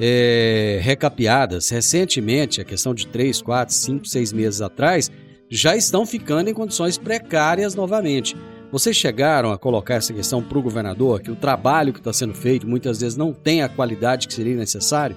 é, 0.00 0.80
recapeadas 0.82 1.68
recentemente, 1.70 2.60
a 2.60 2.64
questão 2.64 2.92
de 2.94 3.06
3, 3.06 3.40
4, 3.40 3.72
5, 3.72 4.08
6 4.08 4.32
meses 4.32 4.60
atrás, 4.60 5.10
já 5.48 5.76
estão 5.76 6.04
ficando 6.04 6.50
em 6.50 6.54
condições 6.54 6.98
precárias 6.98 7.74
novamente. 7.76 8.36
Vocês 8.74 8.96
chegaram 8.96 9.52
a 9.52 9.56
colocar 9.56 9.94
essa 9.94 10.12
questão 10.12 10.42
para 10.42 10.58
o 10.58 10.60
governador, 10.60 11.20
que 11.20 11.30
o 11.30 11.36
trabalho 11.36 11.92
que 11.92 12.00
está 12.00 12.12
sendo 12.12 12.34
feito 12.34 12.66
muitas 12.66 13.00
vezes 13.00 13.16
não 13.16 13.32
tem 13.32 13.62
a 13.62 13.68
qualidade 13.68 14.26
que 14.26 14.34
seria 14.34 14.56
necessário? 14.56 15.16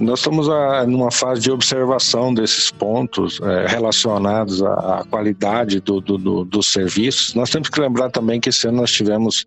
Nós 0.00 0.20
estamos 0.20 0.48
a, 0.48 0.86
numa 0.86 1.10
fase 1.10 1.42
de 1.42 1.50
observação 1.50 2.32
desses 2.32 2.70
pontos 2.70 3.38
é, 3.42 3.66
relacionados 3.66 4.62
à, 4.62 5.00
à 5.00 5.04
qualidade 5.04 5.80
do, 5.80 6.00
do, 6.00 6.16
do, 6.16 6.44
dos 6.46 6.72
serviços. 6.72 7.34
Nós 7.34 7.50
temos 7.50 7.68
que 7.68 7.78
lembrar 7.78 8.10
também 8.10 8.40
que 8.40 8.48
esse 8.48 8.66
ano 8.66 8.78
nós 8.78 8.90
tivemos 8.90 9.44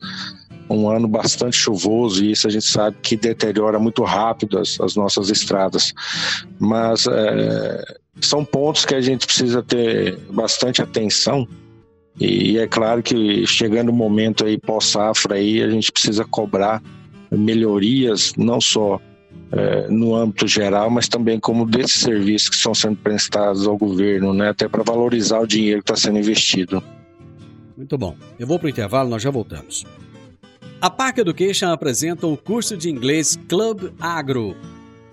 um 0.69 0.87
ano 0.87 1.07
bastante 1.07 1.57
chuvoso 1.57 2.23
e 2.23 2.31
isso 2.31 2.45
a 2.45 2.51
gente 2.51 2.65
sabe 2.65 2.95
que 3.01 3.17
deteriora 3.17 3.79
muito 3.79 4.03
rápido 4.03 4.59
as, 4.59 4.79
as 4.79 4.95
nossas 4.95 5.31
estradas. 5.31 5.95
Mas 6.59 7.07
é, 7.07 7.97
são 8.21 8.43
pontos 8.45 8.85
que 8.85 8.95
a 8.95 9.01
gente 9.01 9.25
precisa 9.25 9.61
ter 9.61 10.17
bastante 10.29 10.81
atenção. 10.81 11.47
E 12.19 12.57
é 12.57 12.67
claro 12.67 13.03
que 13.03 13.45
chegando 13.45 13.89
o 13.89 13.93
momento 13.93 14.45
aí 14.45 14.57
pós-safra 14.57 15.35
aí, 15.35 15.61
a 15.61 15.69
gente 15.69 15.91
precisa 15.91 16.23
cobrar 16.23 16.81
melhorias, 17.29 18.33
não 18.37 18.61
só 18.61 19.01
é, 19.51 19.87
no 19.89 20.15
âmbito 20.15 20.47
geral, 20.47 20.89
mas 20.89 21.09
também 21.09 21.39
como 21.39 21.65
desses 21.65 22.01
serviços 22.01 22.49
que 22.49 22.55
estão 22.55 22.73
sendo 22.73 22.97
prestados 22.97 23.67
ao 23.67 23.77
governo, 23.77 24.33
né, 24.33 24.49
até 24.49 24.67
para 24.67 24.83
valorizar 24.83 25.39
o 25.39 25.47
dinheiro 25.47 25.83
que 25.83 25.91
está 25.91 26.01
sendo 26.01 26.19
investido. 26.19 26.81
Muito 27.75 27.97
bom. 27.97 28.15
Eu 28.39 28.47
vou 28.47 28.57
para 28.57 28.67
o 28.67 28.69
intervalo, 28.69 29.09
nós 29.09 29.21
já 29.21 29.29
voltamos. 29.29 29.83
A 30.79 30.89
Park 30.89 31.17
Education 31.17 31.69
apresenta 31.69 32.27
o 32.27 32.37
curso 32.37 32.77
de 32.77 32.89
inglês 32.89 33.37
Club 33.47 33.91
Agro 33.99 34.55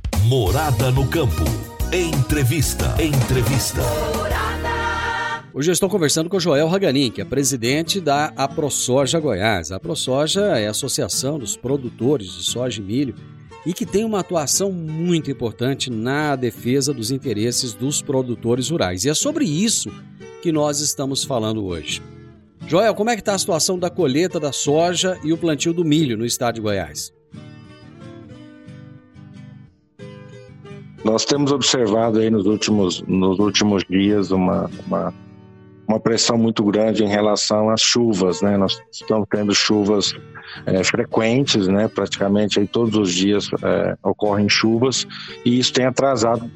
Morada 0.25 0.91
no 0.91 1.07
campo. 1.07 1.43
Entrevista. 1.91 2.95
Entrevista. 3.01 3.81
Hoje 5.53 5.71
eu 5.71 5.73
estou 5.73 5.89
conversando 5.89 6.29
com 6.29 6.39
Joel 6.39 6.67
Raganin, 6.67 7.09
que 7.09 7.21
é 7.21 7.25
presidente 7.25 7.99
da 7.99 8.27
AproSoja 8.37 9.19
Goiás. 9.19 9.71
A 9.71 9.77
AproSoja 9.77 10.41
é 10.59 10.67
a 10.67 10.71
Associação 10.71 11.39
dos 11.39 11.57
Produtores 11.57 12.31
de 12.33 12.43
Soja 12.43 12.79
e 12.79 12.83
Milho 12.83 13.15
e 13.65 13.73
que 13.73 13.85
tem 13.85 14.05
uma 14.05 14.19
atuação 14.19 14.71
muito 14.71 15.31
importante 15.31 15.89
na 15.89 16.35
defesa 16.35 16.93
dos 16.93 17.09
interesses 17.09 17.73
dos 17.73 18.01
produtores 18.01 18.69
rurais. 18.69 19.03
E 19.03 19.09
é 19.09 19.13
sobre 19.13 19.45
isso 19.45 19.91
que 20.41 20.51
nós 20.51 20.79
estamos 20.79 21.23
falando 21.23 21.65
hoje. 21.65 22.01
Joel, 22.67 22.93
como 22.93 23.09
é 23.09 23.15
que 23.15 23.21
está 23.21 23.33
a 23.33 23.39
situação 23.39 23.77
da 23.77 23.89
colheita 23.89 24.39
da 24.39 24.51
soja 24.51 25.19
e 25.23 25.33
o 25.33 25.37
plantio 25.37 25.73
do 25.73 25.83
milho 25.83 26.17
no 26.17 26.25
estado 26.25 26.55
de 26.55 26.61
Goiás? 26.61 27.11
Nós 31.03 31.25
temos 31.25 31.51
observado 31.51 32.19
aí 32.19 32.29
nos 32.29 32.45
últimos, 32.45 33.01
nos 33.03 33.39
últimos 33.39 33.83
dias 33.89 34.31
uma, 34.31 34.69
uma, 34.87 35.13
uma 35.87 35.99
pressão 35.99 36.37
muito 36.37 36.63
grande 36.63 37.03
em 37.03 37.07
relação 37.07 37.69
às 37.69 37.81
chuvas, 37.81 38.41
né? 38.41 38.57
Nós 38.57 38.81
estamos 38.91 39.27
tendo 39.29 39.53
chuvas 39.53 40.13
é, 40.65 40.83
frequentes, 40.83 41.67
né? 41.67 41.87
Praticamente 41.87 42.59
aí 42.59 42.67
todos 42.67 42.95
os 42.95 43.13
dias 43.13 43.49
é, 43.63 43.97
ocorrem 44.03 44.47
chuvas 44.47 45.07
e 45.43 45.57
isso 45.57 45.73
tem 45.73 45.85
atrasado 45.85 46.49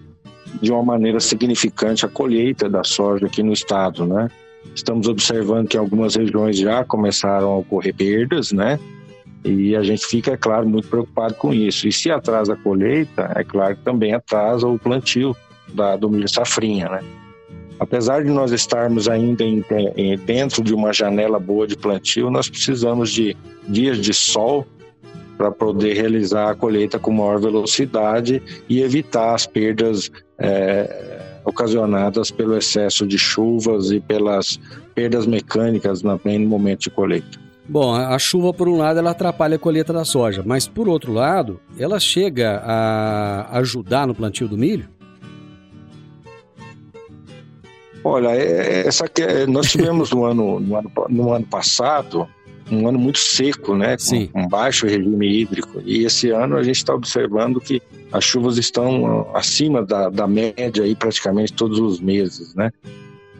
de 0.61 0.71
uma 0.71 0.83
maneira 0.83 1.19
significante 1.19 2.05
a 2.05 2.09
colheita 2.09 2.69
da 2.69 2.83
soja 2.83 3.25
aqui 3.25 3.41
no 3.41 3.51
estado, 3.51 4.05
né? 4.05 4.29
Estamos 4.73 5.07
observando 5.07 5.67
que 5.67 5.77
algumas 5.77 6.15
regiões 6.15 6.57
já 6.57 6.83
começaram 6.83 7.51
a 7.51 7.57
ocorrer 7.57 7.93
perdas, 7.93 8.51
né? 8.51 8.79
E 9.45 9.75
a 9.75 9.83
gente 9.83 10.07
fica, 10.07 10.31
é 10.31 10.37
claro, 10.37 10.67
muito 10.67 10.87
preocupado 10.87 11.35
com 11.35 11.53
isso. 11.53 11.87
E 11.87 11.91
se 11.91 12.09
atrasa 12.09 12.53
a 12.53 12.55
colheita, 12.55 13.31
é 13.35 13.43
claro 13.43 13.75
que 13.75 13.83
também 13.83 14.11
atrasa 14.11 14.67
o 14.67 14.79
plantio 14.79 15.35
da, 15.71 15.95
do 15.95 16.09
milho 16.09 16.27
safrinha, 16.27 16.89
né? 16.89 17.03
Apesar 17.79 18.23
de 18.23 18.31
nós 18.31 18.51
estarmos 18.51 19.07
ainda 19.07 19.43
em, 19.43 19.63
em, 19.95 20.17
dentro 20.17 20.63
de 20.63 20.73
uma 20.73 20.91
janela 20.91 21.37
boa 21.37 21.67
de 21.67 21.77
plantio, 21.77 22.31
nós 22.31 22.49
precisamos 22.49 23.11
de 23.11 23.37
dias 23.67 23.97
de 23.99 24.13
sol 24.13 24.65
para 25.37 25.51
poder 25.51 25.93
realizar 25.93 26.49
a 26.49 26.55
colheita 26.55 26.97
com 26.97 27.11
maior 27.11 27.39
velocidade 27.39 28.41
e 28.67 28.81
evitar 28.81 29.35
as 29.35 29.45
perdas 29.45 30.09
é, 30.39 31.39
ocasionadas 31.43 32.31
pelo 32.31 32.57
excesso 32.57 33.05
de 33.05 33.19
chuvas 33.19 33.91
e 33.91 33.99
pelas 33.99 34.59
perdas 34.95 35.27
mecânicas 35.27 36.01
no 36.01 36.19
momento 36.47 36.83
de 36.83 36.89
colheita. 36.89 37.44
Bom, 37.67 37.95
a 37.95 38.17
chuva, 38.19 38.53
por 38.53 38.67
um 38.67 38.77
lado, 38.77 38.99
ela 38.99 39.11
atrapalha 39.11 39.55
a 39.55 39.59
colheita 39.59 39.91
da 39.91 40.05
soja, 40.05 40.43
mas 40.45 40.67
por 40.67 40.87
outro 40.87 41.11
lado, 41.11 41.59
ela 41.79 41.99
chega 41.99 42.61
a 42.63 43.57
ajudar 43.59 44.05
no 44.05 44.13
plantio 44.13 44.47
do 44.47 44.57
milho? 44.57 44.87
Olha, 48.03 48.29
é, 48.29 48.83
é, 48.83 48.87
essa 48.87 49.05
é, 49.19 49.47
nós 49.47 49.71
tivemos 49.71 50.11
no 50.11 50.25
ano, 50.25 50.59
no 50.59 50.77
ano, 50.77 50.91
no 51.09 51.33
ano 51.33 51.45
passado 51.47 52.27
um 52.71 52.87
ano 52.87 52.99
muito 52.99 53.19
seco, 53.19 53.75
né? 53.75 53.95
Com, 53.97 54.27
com, 54.27 54.47
baixo 54.47 54.85
regime 54.85 55.41
hídrico. 55.41 55.81
E 55.83 56.05
esse 56.05 56.29
ano 56.29 56.57
a 56.57 56.63
gente 56.63 56.77
está 56.77 56.93
observando 56.93 57.59
que 57.59 57.81
as 58.11 58.23
chuvas 58.23 58.57
estão 58.57 59.29
acima 59.35 59.83
da, 59.83 60.09
da 60.09 60.27
média 60.27 60.83
aí 60.83 60.95
praticamente 60.95 61.53
todos 61.53 61.79
os 61.79 61.99
meses, 61.99 62.55
né? 62.55 62.71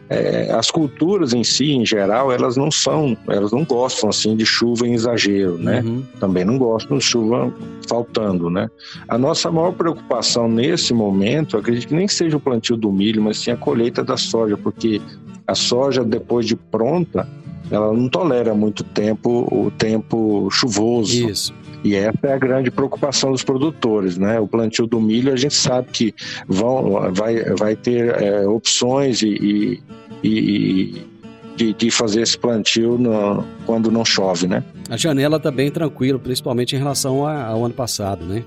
É, 0.08 0.52
as 0.52 0.70
culturas 0.70 1.34
em 1.34 1.42
si, 1.42 1.72
em 1.72 1.84
geral, 1.84 2.30
elas 2.30 2.56
não 2.56 2.70
são, 2.70 3.16
elas 3.28 3.50
não 3.50 3.64
gostam 3.64 4.08
assim 4.08 4.36
de 4.36 4.46
chuva 4.46 4.86
em 4.86 4.92
exagero, 4.92 5.58
né? 5.58 5.82
Uhum. 5.84 6.04
Também 6.20 6.44
não 6.44 6.58
gostam 6.58 6.98
de 6.98 7.04
chuva 7.04 7.52
faltando, 7.88 8.48
né? 8.48 8.70
A 9.08 9.18
nossa 9.18 9.50
maior 9.50 9.72
preocupação 9.72 10.48
nesse 10.48 10.94
momento, 10.94 11.56
acredito 11.56 11.88
que 11.88 11.94
nem 11.94 12.06
seja 12.06 12.36
o 12.36 12.40
plantio 12.40 12.76
do 12.76 12.92
milho, 12.92 13.20
mas 13.20 13.38
sim 13.38 13.50
a 13.50 13.56
colheita 13.56 14.04
da 14.04 14.16
soja, 14.16 14.56
porque 14.56 15.00
a 15.46 15.54
soja 15.54 16.04
depois 16.04 16.46
de 16.46 16.54
pronta, 16.54 17.28
ela 17.70 17.92
não 17.92 18.08
tolera 18.08 18.54
muito 18.54 18.84
tempo 18.84 19.48
o 19.50 19.72
tempo 19.72 20.48
chuvoso. 20.50 21.28
Isso. 21.28 21.52
E 21.86 21.94
essa 21.94 22.18
é 22.24 22.32
a 22.32 22.36
grande 22.36 22.68
preocupação 22.68 23.30
dos 23.30 23.44
produtores, 23.44 24.18
né? 24.18 24.40
O 24.40 24.48
plantio 24.48 24.88
do 24.88 25.00
milho, 25.00 25.32
a 25.32 25.36
gente 25.36 25.54
sabe 25.54 25.86
que 25.92 26.12
vão, 26.48 27.14
vai, 27.14 27.44
vai 27.54 27.76
ter 27.76 28.20
é, 28.20 28.44
opções 28.44 29.22
e, 29.22 29.28
e, 29.28 29.82
e 30.24 31.06
de, 31.54 31.72
de, 31.72 31.88
fazer 31.92 32.22
esse 32.22 32.36
plantio 32.36 32.98
no, 32.98 33.44
quando 33.64 33.88
não 33.88 34.04
chove, 34.04 34.48
né? 34.48 34.64
A 34.90 34.96
janela 34.96 35.36
está 35.36 35.48
bem 35.48 35.70
tranquila, 35.70 36.18
principalmente 36.18 36.74
em 36.74 36.78
relação 36.78 37.24
ao 37.24 37.64
ano 37.64 37.74
passado, 37.74 38.24
né? 38.24 38.42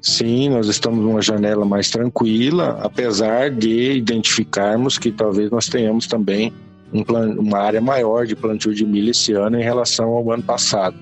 Sim, 0.00 0.50
nós 0.50 0.68
estamos 0.68 1.04
numa 1.04 1.20
janela 1.20 1.66
mais 1.66 1.90
tranquila, 1.90 2.78
apesar 2.82 3.50
de 3.50 3.94
identificarmos 3.94 4.96
que 4.96 5.10
talvez 5.10 5.50
nós 5.50 5.66
tenhamos 5.66 6.06
também 6.06 6.52
um 6.92 7.02
plan, 7.02 7.34
uma 7.36 7.58
área 7.58 7.80
maior 7.80 8.26
de 8.26 8.36
plantio 8.36 8.72
de 8.72 8.86
milho 8.86 9.10
esse 9.10 9.32
ano 9.32 9.58
em 9.58 9.64
relação 9.64 10.10
ao 10.10 10.30
ano 10.30 10.44
passado. 10.44 10.96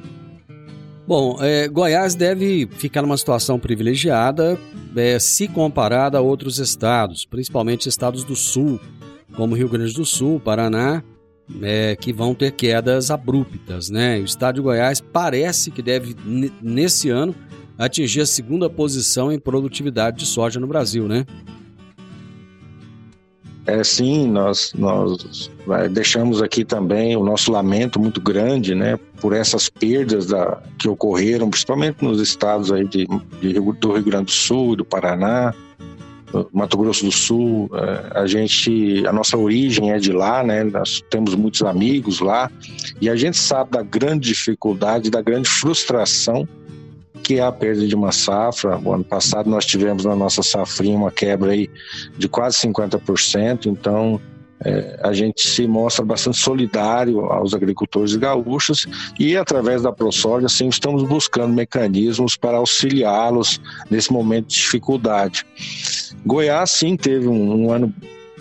Bom, 1.09 1.39
é, 1.41 1.67
Goiás 1.69 2.15
deve 2.15 2.69
ficar 2.71 3.01
numa 3.01 3.17
situação 3.17 3.59
privilegiada 3.59 4.59
é, 4.95 5.19
se 5.19 5.49
comparada 5.49 6.19
a 6.19 6.21
outros 6.21 6.59
estados, 6.59 7.25
principalmente 7.25 7.89
estados 7.89 8.25
do 8.25 8.37
sul, 8.37 8.79
como 9.35 9.55
Rio 9.55 9.71
Grande 9.71 9.95
do 9.95 10.05
Sul, 10.05 10.39
Paraná, 10.39 11.03
é, 11.63 11.97
que 11.97 12.13
vão 12.13 12.35
ter 12.35 12.51
quedas 12.51 13.11
abruptas. 13.11 13.89
Né? 13.89 14.19
O 14.19 14.25
estado 14.25 14.57
de 14.57 14.61
Goiás 14.61 15.01
parece 15.01 15.71
que 15.71 15.81
deve, 15.81 16.15
nesse 16.61 17.09
ano, 17.09 17.35
atingir 17.79 18.21
a 18.21 18.27
segunda 18.27 18.69
posição 18.69 19.33
em 19.33 19.39
produtividade 19.39 20.19
de 20.19 20.27
soja 20.27 20.61
no 20.61 20.67
Brasil, 20.67 21.09
né? 21.09 21.25
É, 23.69 23.85
sim, 23.85 24.27
nós, 24.27 24.73
nós 24.75 25.51
deixamos 25.91 26.41
aqui 26.41 26.65
também 26.65 27.15
o 27.19 27.23
nosso 27.23 27.53
lamento 27.53 28.01
muito 28.01 28.19
grande, 28.19 28.75
né, 28.75 28.99
por 29.21 29.35
essas 29.35 29.69
perdas 29.69 30.25
da, 30.25 30.63
que 30.79 30.89
ocorreram, 30.89 31.51
principalmente 31.51 32.03
nos 32.03 32.19
estados 32.19 32.73
aí 32.73 32.89
de, 32.89 33.07
de, 33.43 33.53
do 33.53 33.93
Rio 33.93 34.03
Grande 34.03 34.25
do 34.25 34.31
Sul, 34.31 34.75
do 34.75 34.87
Paraná, 34.87 35.53
Mato 36.51 36.79
Grosso 36.79 37.05
do 37.05 37.13
Sul. 37.13 37.71
É, 37.75 38.21
a 38.21 38.27
gente, 38.27 39.07
a 39.07 39.13
nossa 39.13 39.37
origem 39.37 39.93
é 39.93 39.99
de 39.99 40.13
lá, 40.13 40.43
né, 40.43 40.65
nós 40.65 41.05
temos 41.11 41.35
muitos 41.35 41.61
amigos 41.61 42.21
lá, 42.21 42.51
e 43.03 43.11
a 43.11 43.17
gente 43.17 43.37
sabe 43.37 43.73
da 43.73 43.83
grande 43.83 44.29
dificuldade, 44.29 45.11
da 45.11 45.21
grande 45.21 45.47
frustração 45.47 46.49
que 47.29 47.39
é 47.39 47.43
a 47.43 47.53
perda 47.53 47.87
de 47.87 47.95
uma 47.95 48.11
safra. 48.11 48.81
O 48.83 48.95
ano 48.95 49.05
passado 49.05 49.51
nós 49.51 49.67
tivemos 49.67 50.07
na 50.07 50.17
nossa 50.17 50.43
safrinha 50.43 50.97
uma 50.97 51.11
quebra 51.11 51.53
aí 51.53 51.69
de 52.17 52.27
quase 52.27 52.57
50%, 52.67 53.67
então 53.67 54.19
é, 54.65 54.99
a 55.03 55.13
gente 55.13 55.47
se 55.47 55.67
mostra 55.67 56.03
bastante 56.03 56.39
solidário 56.39 57.27
aos 57.27 57.53
agricultores 57.53 58.17
gaúchos 58.17 58.87
e 59.21 59.37
através 59.37 59.83
da 59.83 59.93
ProSoja 59.93 60.49
sim 60.49 60.69
estamos 60.69 61.03
buscando 61.03 61.53
mecanismos 61.53 62.35
para 62.35 62.57
auxiliá-los 62.57 63.61
nesse 63.91 64.11
momento 64.11 64.47
de 64.47 64.55
dificuldade. 64.55 65.45
Goiás 66.25 66.71
sim 66.71 66.97
teve 66.97 67.29
um, 67.29 67.67
um 67.67 67.71
ano 67.71 67.95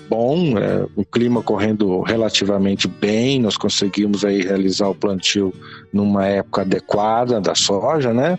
bom, 0.10 0.58
é, 0.58 0.86
o 0.96 1.06
clima 1.06 1.42
correndo 1.42 2.02
relativamente 2.02 2.88
bem, 2.88 3.40
nós 3.40 3.58
conseguimos 3.58 4.24
aí 4.26 4.42
realizar 4.42 4.90
o 4.90 4.96
plantio 4.96 5.54
numa 5.92 6.26
época 6.26 6.62
adequada 6.62 7.40
da 7.40 7.56
soja, 7.56 8.14
né? 8.14 8.38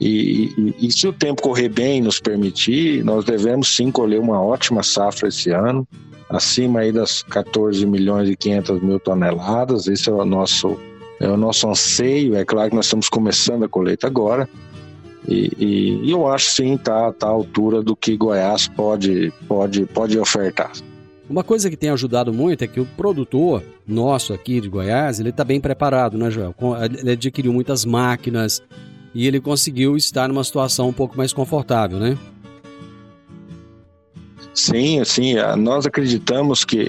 E, 0.00 0.74
e, 0.80 0.86
e 0.86 0.92
se 0.92 1.06
o 1.06 1.12
tempo 1.12 1.42
correr 1.42 1.68
bem 1.68 1.98
e 1.98 2.02
nos 2.02 2.20
permitir, 2.20 3.04
nós 3.04 3.24
devemos 3.24 3.74
sim 3.74 3.90
colher 3.90 4.20
uma 4.20 4.40
ótima 4.40 4.82
safra 4.82 5.28
esse 5.28 5.50
ano, 5.50 5.86
acima 6.28 6.80
aí 6.80 6.92
das 6.92 7.22
14 7.22 7.84
milhões 7.86 8.28
e 8.28 8.36
500 8.36 8.82
mil 8.82 9.00
toneladas, 9.00 9.86
esse 9.86 10.08
é 10.08 10.12
o 10.12 10.24
nosso 10.24 10.78
é 11.20 11.28
o 11.28 11.36
nosso 11.36 11.68
anseio, 11.68 12.36
é 12.36 12.44
claro 12.44 12.70
que 12.70 12.76
nós 12.76 12.86
estamos 12.86 13.08
começando 13.08 13.64
a 13.64 13.68
colheita 13.68 14.06
agora, 14.06 14.48
e, 15.28 15.52
e, 15.58 16.06
e, 16.06 16.10
eu 16.10 16.26
acho 16.26 16.50
sim 16.50 16.78
tá, 16.78 17.12
tá 17.12 17.26
à 17.26 17.30
altura 17.30 17.82
do 17.82 17.94
que 17.94 18.16
Goiás 18.16 18.66
pode, 18.66 19.30
pode, 19.46 19.84
pode 19.84 20.18
ofertar. 20.18 20.72
Uma 21.28 21.44
coisa 21.44 21.68
que 21.68 21.76
tem 21.76 21.90
ajudado 21.90 22.32
muito 22.32 22.64
é 22.64 22.66
que 22.66 22.80
o 22.80 22.86
produtor 22.96 23.62
nosso 23.86 24.32
aqui 24.32 24.58
de 24.58 24.68
Goiás, 24.70 25.20
ele 25.20 25.28
está 25.28 25.44
bem 25.44 25.60
preparado, 25.60 26.16
né, 26.16 26.30
Joel? 26.30 26.54
Ele 26.98 27.12
adquiriu 27.12 27.52
muitas 27.52 27.84
máquinas 27.84 28.62
e 29.14 29.26
ele 29.26 29.38
conseguiu 29.38 29.94
estar 29.94 30.26
numa 30.26 30.42
situação 30.42 30.88
um 30.88 30.92
pouco 30.92 31.18
mais 31.18 31.30
confortável, 31.34 31.98
né? 31.98 32.16
Sim, 34.54 35.04
sim. 35.04 35.34
Nós 35.58 35.84
acreditamos 35.84 36.64
que 36.64 36.88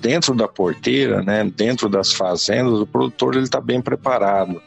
dentro 0.00 0.34
da 0.34 0.46
porteira, 0.46 1.22
né, 1.22 1.44
dentro 1.56 1.88
das 1.88 2.12
fazendas, 2.12 2.80
o 2.80 2.86
produtor 2.86 3.34
ele 3.34 3.44
está 3.44 3.60
bem 3.60 3.82
preparado. 3.82 4.62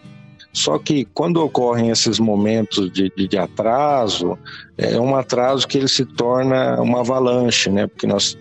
Só 0.58 0.80
que 0.80 1.06
quando 1.14 1.38
ocorrem 1.38 1.92
esses 1.92 2.18
momentos 2.18 2.92
de, 2.92 3.12
de, 3.16 3.28
de, 3.28 3.38
atraso, 3.38 4.36
é 4.76 5.00
um 5.00 5.16
atraso 5.16 5.68
que 5.68 5.78
ele 5.78 5.88
se 5.88 6.04
torna 6.04 6.82
uma 6.82 7.02
avalanche, 7.02 7.70
né? 7.70 7.86
Porque 7.86 8.08
nós 8.08 8.36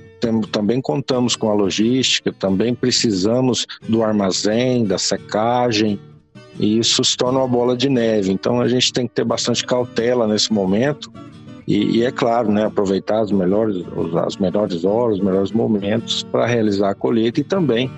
também 0.51 0.81
contamos 0.81 1.37
com 1.37 1.51
a 1.51 1.55
logística, 1.55 2.33
também 2.33 2.75
precisamos 2.75 3.67
do 3.87 4.03
armazém, 4.03 4.87
da 4.87 4.97
secagem, 4.97 6.01
e 6.59 6.79
isso 6.79 7.05
se 7.05 7.19
torna 7.19 7.41
uma 7.41 7.49
bola 7.49 7.77
de 7.77 7.91
neve. 7.91 8.33
Então 8.33 8.63
a 8.63 8.67
gente 8.67 8.95
tem 8.95 9.07
que 9.07 9.13
ter 9.13 9.25
bastante 9.25 9.63
cautela 9.63 10.27
nesse 10.27 10.51
momento. 10.51 11.13
E, 11.69 11.99
e 11.99 12.03
é 12.03 12.11
claro, 12.11 12.51
né, 12.51 12.65
aproveitar 12.65 13.21
as 13.21 13.31
melhores, 13.31 13.85
as 14.25 14.39
melhores 14.39 14.87
horas, 14.87 15.19
os 15.19 15.23
melhores 15.23 15.53
momentos 15.53 16.23
para 16.23 16.47
realizar 16.47 16.93
a 16.93 16.95
colheita 16.95 17.41
e 17.41 17.45
também 17.45 17.91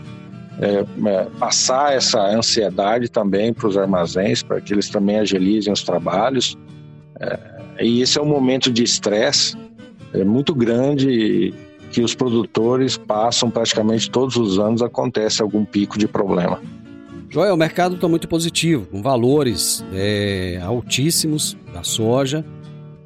é, 0.61 0.85
é, 1.09 1.25
passar 1.39 1.95
essa 1.95 2.21
ansiedade 2.21 3.09
também 3.09 3.53
para 3.53 3.69
os 3.69 3.77
armazéns, 3.77 4.43
para 4.43 4.61
que 4.61 4.73
eles 4.73 4.89
também 4.89 5.19
agilizem 5.19 5.73
os 5.73 5.83
trabalhos. 5.83 6.57
É, 7.21 7.39
e 7.81 8.03
esse 8.03 8.19
é 8.19 8.23
um 8.23 8.27
momento 8.27 8.73
de 8.73 8.83
estresse 8.83 9.57
é, 10.13 10.25
muito 10.25 10.55
grande 10.55 11.55
que 11.93 12.03
os 12.03 12.15
produtores 12.15 12.97
passam 12.97 13.51
praticamente 13.51 14.11
todos 14.11 14.37
os 14.37 14.59
anos, 14.59 14.83
acontece 14.83 15.41
algum 15.41 15.65
pico 15.65 15.99
de 15.99 16.07
problema. 16.07 16.61
Joel, 17.31 17.55
o 17.55 17.57
mercado 17.59 17.95
está 17.95 18.09
muito 18.09 18.27
positivo, 18.27 18.87
com 18.87 19.03
valores 19.03 19.85
é, 19.93 20.61
altíssimos 20.63 21.57
da 21.73 21.83
soja. 21.83 22.45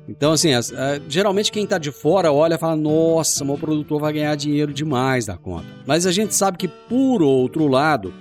Então, 0.08 0.32
assim, 0.32 0.52
as, 0.52 0.72
a, 0.72 1.00
geralmente 1.08 1.52
quem 1.52 1.64
está 1.64 1.78
de 1.78 1.92
fora 1.92 2.32
olha 2.32 2.54
e 2.54 2.58
fala: 2.58 2.76
nossa, 2.76 3.44
meu 3.44 3.56
produtor 3.56 4.00
vai 4.00 4.12
ganhar 4.12 4.34
dinheiro 4.34 4.72
demais 4.72 5.26
da 5.26 5.36
conta. 5.36 5.66
Mas 5.86 6.06
a 6.06 6.12
gente 6.12 6.34
sabe 6.34 6.58
que, 6.58 6.68
por 6.68 7.22
outro 7.22 7.68
lado, 7.68 8.12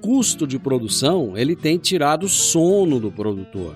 custo 0.00 0.46
de 0.46 0.58
produção 0.58 1.36
ele 1.36 1.56
tem 1.56 1.78
tirado 1.78 2.28
sono 2.28 3.00
do 3.00 3.10
produtor. 3.10 3.74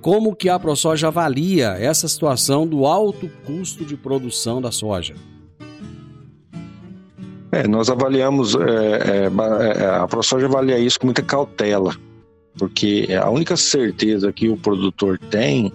Como 0.00 0.36
que 0.36 0.48
a 0.48 0.58
ProSoja 0.58 1.08
avalia 1.08 1.70
essa 1.70 2.06
situação 2.06 2.66
do 2.66 2.86
alto 2.86 3.28
custo 3.44 3.84
de 3.84 3.96
produção 3.96 4.62
da 4.62 4.70
soja? 4.70 5.14
É, 7.50 7.66
nós 7.66 7.90
avaliamos, 7.90 8.54
é, 8.54 9.26
é, 9.26 9.82
é 9.82 9.86
a 9.86 10.06
ProSoja 10.06 10.46
avalia 10.46 10.78
isso 10.78 11.00
com 11.00 11.06
muita 11.06 11.22
cautela, 11.22 11.96
porque 12.56 13.08
a 13.20 13.28
única 13.28 13.56
certeza 13.56 14.32
que 14.32 14.48
o 14.48 14.56
produtor 14.56 15.18
tem 15.18 15.72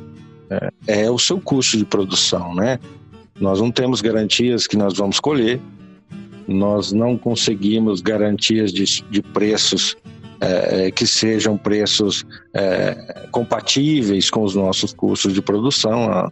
é, 0.87 1.03
é 1.05 1.11
o 1.11 1.19
seu 1.19 1.39
custo 1.39 1.77
de 1.77 1.85
produção, 1.85 2.53
né? 2.53 2.79
Nós 3.39 3.59
não 3.59 3.71
temos 3.71 4.01
garantias 4.01 4.67
que 4.67 4.77
nós 4.77 4.95
vamos 4.95 5.19
colher, 5.19 5.59
nós 6.47 6.91
não 6.91 7.17
conseguimos 7.17 8.01
garantias 8.01 8.71
de, 8.71 8.85
de 9.09 9.21
preços 9.21 9.95
é, 10.43 10.87
é, 10.87 10.91
que 10.91 11.07
sejam 11.07 11.57
preços 11.57 12.25
é, 12.53 13.27
compatíveis 13.31 14.29
com 14.29 14.43
os 14.43 14.55
nossos 14.55 14.93
custos 14.93 15.33
de 15.33 15.41
produção. 15.41 16.29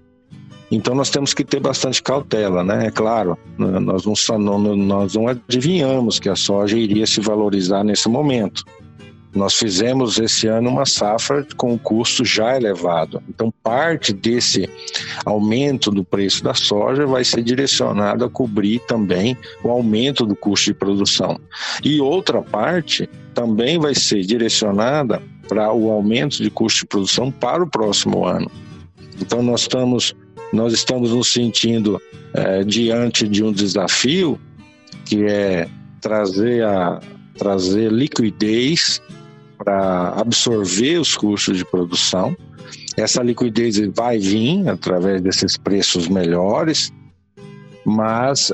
Então 0.70 0.94
nós 0.94 1.10
temos 1.10 1.34
que 1.34 1.46
ter 1.46 1.62
bastante 1.62 2.04
cautela, 2.04 2.64
né? 2.64 2.88
É 2.88 2.92
claro, 2.92 3.38
nós 3.58 4.04
não, 4.38 4.76
nós 4.76 5.16
não 5.16 5.28
adivinhamos 5.28 6.20
que 6.20 6.28
a 6.28 6.36
soja 6.36 6.78
iria 6.78 7.08
se 7.08 7.22
valorizar 7.22 7.84
nesse 7.86 8.10
momento. 8.10 8.66
Nós 9.34 9.54
fizemos 9.54 10.20
esse 10.20 10.48
ano 10.48 10.70
uma 10.70 10.86
safra 10.86 11.46
com 11.56 11.74
um 11.74 11.78
custo 11.78 12.26
já 12.26 12.58
elevado. 12.58 13.24
Então, 13.30 13.54
parte 13.64 14.12
desse 14.12 14.70
aumento 15.26 15.90
do 15.90 16.04
preço 16.04 16.44
da 16.44 16.54
soja 16.54 17.06
vai 17.06 17.24
ser 17.24 17.42
direcionado 17.42 18.26
a 18.26 18.30
cobrir 18.30 18.80
também 18.80 19.38
o 19.64 19.70
aumento 19.70 20.26
do 20.26 20.36
custo 20.36 20.66
de 20.66 20.74
produção. 20.74 21.40
E 21.82 22.02
outra 22.02 22.42
parte 22.42 23.10
também 23.34 23.80
vai 23.80 23.96
ser 23.96 24.22
direcionada 24.26 25.22
para 25.48 25.72
o 25.72 25.90
aumento 25.90 26.44
de 26.44 26.50
custo 26.50 26.82
de 26.82 26.88
produção 26.88 27.32
para 27.32 27.64
o 27.64 27.68
próximo 27.68 28.26
ano. 28.26 28.52
Então, 29.22 29.42
nós 29.42 29.62
estamos, 29.62 30.14
nós 30.52 30.74
estamos 30.74 31.12
nos 31.12 31.32
sentindo 31.32 32.02
é, 32.34 32.66
diante 32.66 33.28
de 33.30 33.44
um 33.44 33.52
desafio 33.54 34.38
que 35.06 35.24
é 35.24 35.70
trazer, 36.02 36.66
a, 36.66 37.00
trazer 37.38 37.92
liquidez 37.92 39.02
para 39.64 40.10
absorver 40.20 41.00
os 41.00 41.16
custos 41.16 41.58
de 41.58 41.66
produção. 41.66 42.36
Essa 42.98 43.22
liquidez 43.22 43.80
vai 43.96 44.18
vir 44.18 44.68
através 44.68 45.22
desses 45.22 45.56
preços 45.56 46.08
melhores, 46.08 46.92
mas 47.86 48.52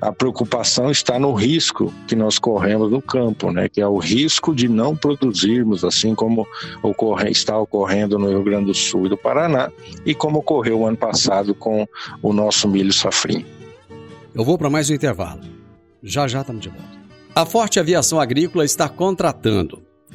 a 0.00 0.12
preocupação 0.12 0.90
está 0.90 1.18
no 1.18 1.32
risco 1.32 1.92
que 2.06 2.14
nós 2.14 2.38
corremos 2.38 2.90
no 2.90 3.00
campo, 3.00 3.50
né? 3.50 3.68
que 3.68 3.80
é 3.80 3.86
o 3.86 3.98
risco 3.98 4.54
de 4.54 4.68
não 4.68 4.94
produzirmos, 4.94 5.84
assim 5.84 6.14
como 6.14 6.46
ocorre, 6.82 7.30
está 7.30 7.58
ocorrendo 7.58 8.18
no 8.18 8.28
Rio 8.28 8.42
Grande 8.42 8.66
do 8.66 8.74
Sul 8.74 9.06
e 9.06 9.08
do 9.08 9.16
Paraná, 9.16 9.70
e 10.04 10.14
como 10.14 10.38
ocorreu 10.38 10.86
ano 10.86 10.96
passado 10.96 11.54
com 11.54 11.86
o 12.22 12.32
nosso 12.32 12.68
milho 12.68 12.92
safrinho. 12.92 13.46
Eu 14.34 14.44
vou 14.44 14.56
para 14.56 14.70
mais 14.70 14.88
um 14.90 14.94
intervalo. 14.94 15.40
Já 16.02 16.28
já 16.28 16.40
estamos 16.40 16.62
de 16.62 16.68
volta. 16.68 17.00
A 17.34 17.44
Forte 17.44 17.78
Aviação 17.78 18.20
Agrícola 18.20 18.64
está 18.64 18.88
contratando 18.88 19.89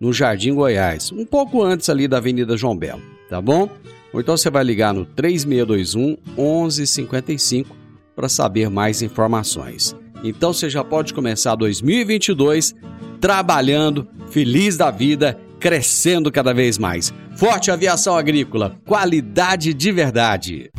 no 0.00 0.12
Jardim 0.12 0.54
Goiás, 0.54 1.10
um 1.12 1.24
pouco 1.24 1.62
antes 1.62 1.88
ali 1.88 2.06
da 2.06 2.18
Avenida 2.18 2.56
João 2.56 2.76
Belo, 2.76 3.02
tá 3.28 3.40
bom? 3.40 3.68
Ou 4.12 4.20
então 4.20 4.36
você 4.36 4.50
vai 4.50 4.64
ligar 4.64 4.94
no 4.94 5.04
3621 5.04 6.16
1155 6.36 7.76
para 8.14 8.28
saber 8.28 8.70
mais 8.70 9.02
informações. 9.02 9.94
Então 10.24 10.52
você 10.52 10.70
já 10.70 10.82
pode 10.82 11.12
começar 11.12 11.54
2022 11.54 12.74
trabalhando, 13.20 14.06
feliz 14.30 14.76
da 14.76 14.90
vida, 14.90 15.38
crescendo 15.60 16.30
cada 16.30 16.54
vez 16.54 16.78
mais. 16.78 17.12
Forte 17.36 17.70
Aviação 17.70 18.16
Agrícola, 18.16 18.76
qualidade 18.86 19.74
de 19.74 19.92
verdade. 19.92 20.70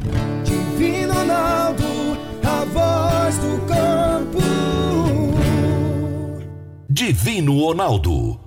Divino 0.43 1.13
Ronaldo, 1.13 1.83
a 2.43 2.65
voz 2.65 3.37
do 3.37 3.67
campo. 3.67 4.39
Divino 6.89 7.59
Ronaldo 7.59 8.46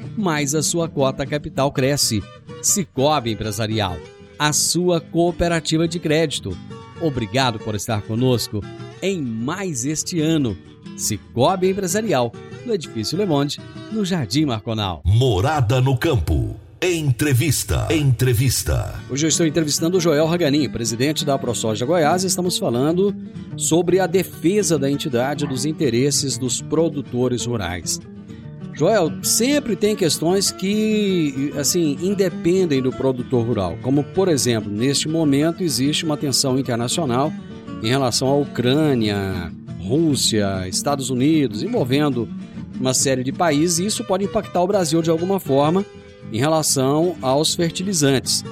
mais 0.17 0.53
a 0.55 0.61
sua 0.61 0.87
cota 0.87 1.25
capital 1.25 1.71
cresce. 1.71 2.23
Cicobi 2.61 3.31
Empresarial, 3.31 3.97
a 4.37 4.53
sua 4.53 5.01
cooperativa 5.01 5.87
de 5.87 5.99
crédito. 5.99 6.55
Obrigado 7.01 7.59
por 7.59 7.75
estar 7.75 8.01
conosco 8.03 8.61
em 9.01 9.21
mais 9.21 9.85
este 9.85 10.21
ano. 10.21 10.57
Cicobi 10.95 11.69
Empresarial, 11.69 12.31
no 12.65 12.73
Edifício 12.73 13.17
Le 13.17 13.25
Monde, 13.25 13.59
no 13.91 14.05
Jardim 14.05 14.45
Marconal. 14.45 15.01
Morada 15.03 15.81
no 15.81 15.97
Campo. 15.97 16.55
Entrevista. 16.83 17.87
Entrevista. 17.91 18.99
Hoje 19.07 19.27
eu 19.27 19.29
estou 19.29 19.45
entrevistando 19.45 19.97
o 19.97 20.01
Joel 20.01 20.25
Raganin, 20.25 20.67
presidente 20.67 21.23
da 21.23 21.37
ProSoja 21.37 21.85
Goiás. 21.85 22.23
Estamos 22.23 22.57
falando 22.57 23.15
sobre 23.55 23.99
a 23.99 24.07
defesa 24.07 24.79
da 24.79 24.89
entidade 24.89 25.45
dos 25.45 25.63
interesses 25.63 26.39
dos 26.39 26.59
produtores 26.59 27.45
rurais. 27.45 27.99
Joel, 28.73 29.11
sempre 29.23 29.75
tem 29.75 29.95
questões 29.95 30.51
que, 30.51 31.53
assim, 31.57 31.97
independem 32.01 32.81
do 32.81 32.91
produtor 32.91 33.45
rural. 33.45 33.77
Como, 33.81 34.03
por 34.03 34.27
exemplo, 34.27 34.71
neste 34.71 35.07
momento 35.07 35.63
existe 35.63 36.05
uma 36.05 36.17
tensão 36.17 36.57
internacional 36.57 37.31
em 37.83 37.87
relação 37.87 38.27
à 38.27 38.35
Ucrânia, 38.35 39.51
Rússia, 39.79 40.67
Estados 40.67 41.09
Unidos, 41.09 41.63
envolvendo 41.63 42.27
uma 42.79 42.93
série 42.93 43.23
de 43.23 43.31
países, 43.31 43.79
e 43.79 43.85
isso 43.85 44.03
pode 44.03 44.23
impactar 44.23 44.61
o 44.61 44.67
Brasil 44.67 45.01
de 45.01 45.09
alguma 45.09 45.39
forma 45.39 45.85
em 46.31 46.39
relação 46.39 47.15
aos 47.21 47.53
fertilizantes. 47.53 48.43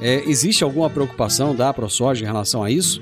É, 0.00 0.28
existe 0.28 0.64
alguma 0.64 0.90
preocupação 0.90 1.54
da 1.54 1.72
ProSoja 1.72 2.24
em 2.24 2.26
relação 2.26 2.62
a 2.62 2.70
isso? 2.70 3.00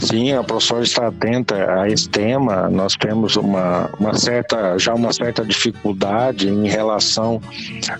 Sim, 0.00 0.32
a 0.32 0.44
ProSoja 0.44 0.82
está 0.82 1.06
atenta 1.08 1.80
a 1.80 1.88
esse 1.88 2.08
tema. 2.08 2.68
Nós 2.68 2.96
temos 2.96 3.36
uma, 3.36 3.90
uma 3.98 4.14
certa, 4.14 4.78
já 4.78 4.94
uma 4.94 5.12
certa 5.12 5.44
dificuldade 5.44 6.48
em 6.48 6.68
relação 6.68 7.40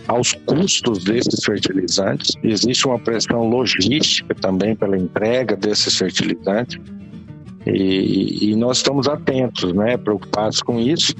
aos 0.06 0.32
custos 0.46 1.04
desses 1.04 1.44
fertilizantes. 1.44 2.32
Existe 2.42 2.86
uma 2.86 2.98
pressão 2.98 3.48
logística 3.48 4.34
também 4.34 4.76
pela 4.76 4.96
entrega 4.96 5.56
desses 5.56 5.96
fertilizantes. 5.96 6.78
E, 7.66 8.50
e 8.50 8.56
nós 8.56 8.78
estamos 8.78 9.08
atentos, 9.08 9.72
né, 9.72 9.96
preocupados 9.96 10.62
com 10.62 10.78
isso, 10.78 11.14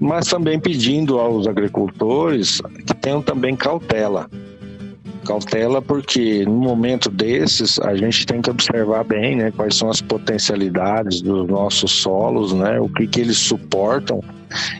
mas 0.00 0.28
também 0.28 0.58
pedindo 0.58 1.18
aos 1.18 1.46
agricultores 1.46 2.60
que 2.86 2.94
tenham 2.94 3.20
também 3.20 3.56
cautela 3.56 4.30
Cautela 5.28 5.82
porque 5.82 6.46
no 6.46 6.56
momento 6.56 7.10
desses 7.10 7.78
a 7.80 7.94
gente 7.94 8.24
tem 8.24 8.40
que 8.40 8.48
observar 8.48 9.04
bem, 9.04 9.36
né, 9.36 9.52
quais 9.54 9.76
são 9.76 9.90
as 9.90 10.00
potencialidades 10.00 11.20
dos 11.20 11.46
nossos 11.46 11.90
solos, 12.00 12.54
né, 12.54 12.80
o 12.80 12.88
que 12.88 13.06
que 13.06 13.20
eles 13.20 13.36
suportam 13.36 14.24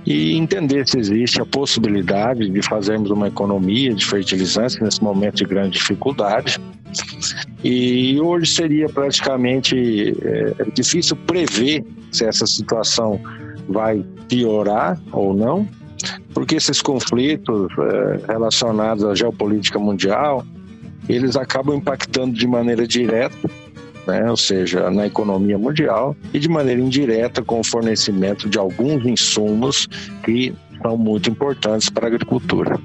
e 0.07 0.39
entender 0.39 0.89
se 0.89 0.99
existe 0.99 1.39
a 1.39 1.45
possibilidade 1.45 2.49
de 2.49 2.63
fazermos 2.63 3.11
uma 3.11 3.29
economia 3.29 3.93
de 3.93 4.07
fertilizantes 4.07 4.81
nesse 4.81 5.03
momento 5.03 5.37
de 5.37 5.45
grande 5.45 5.79
dificuldade. 5.79 6.59
E 7.63 8.19
hoje 8.19 8.51
seria 8.51 8.89
praticamente 8.89 10.17
é, 10.23 10.65
difícil 10.73 11.15
prever 11.27 11.85
se 12.11 12.25
essa 12.25 12.47
situação 12.47 13.21
vai 13.69 14.03
piorar 14.27 14.99
ou 15.13 15.35
não, 15.35 15.69
porque 16.39 16.55
esses 16.55 16.81
conflitos 16.81 17.67
é, 17.77 18.33
relacionados 18.33 19.03
à 19.03 19.13
geopolítica 19.13 19.77
mundial, 19.77 20.47
eles 21.09 21.35
acabam 21.35 21.75
impactando 21.75 22.33
de 22.33 22.47
maneira 22.47 22.87
direta, 22.87 23.51
né, 24.07 24.31
ou 24.31 24.37
seja, 24.37 24.89
na 24.89 25.05
economia 25.05 25.59
mundial, 25.59 26.17
e 26.33 26.39
de 26.39 26.49
maneira 26.49 26.81
indireta 26.81 27.43
com 27.43 27.59
o 27.59 27.65
fornecimento 27.65 28.49
de 28.49 28.57
alguns 28.57 29.05
insumos 29.05 29.89
que 30.23 30.55
são 30.81 30.97
muito 30.97 31.29
importantes 31.29 31.91
para 31.91 32.07
a 32.07 32.09
agricultura. 32.09 32.79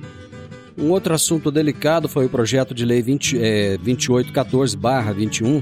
Um 0.76 0.90
outro 0.90 1.14
assunto 1.14 1.52
delicado 1.52 2.10
foi 2.10 2.26
o 2.26 2.30
projeto 2.30 2.74
de 2.74 2.84
lei 2.84 3.04
20, 3.04 3.38
é, 3.40 3.78
2814-21, 3.78 5.62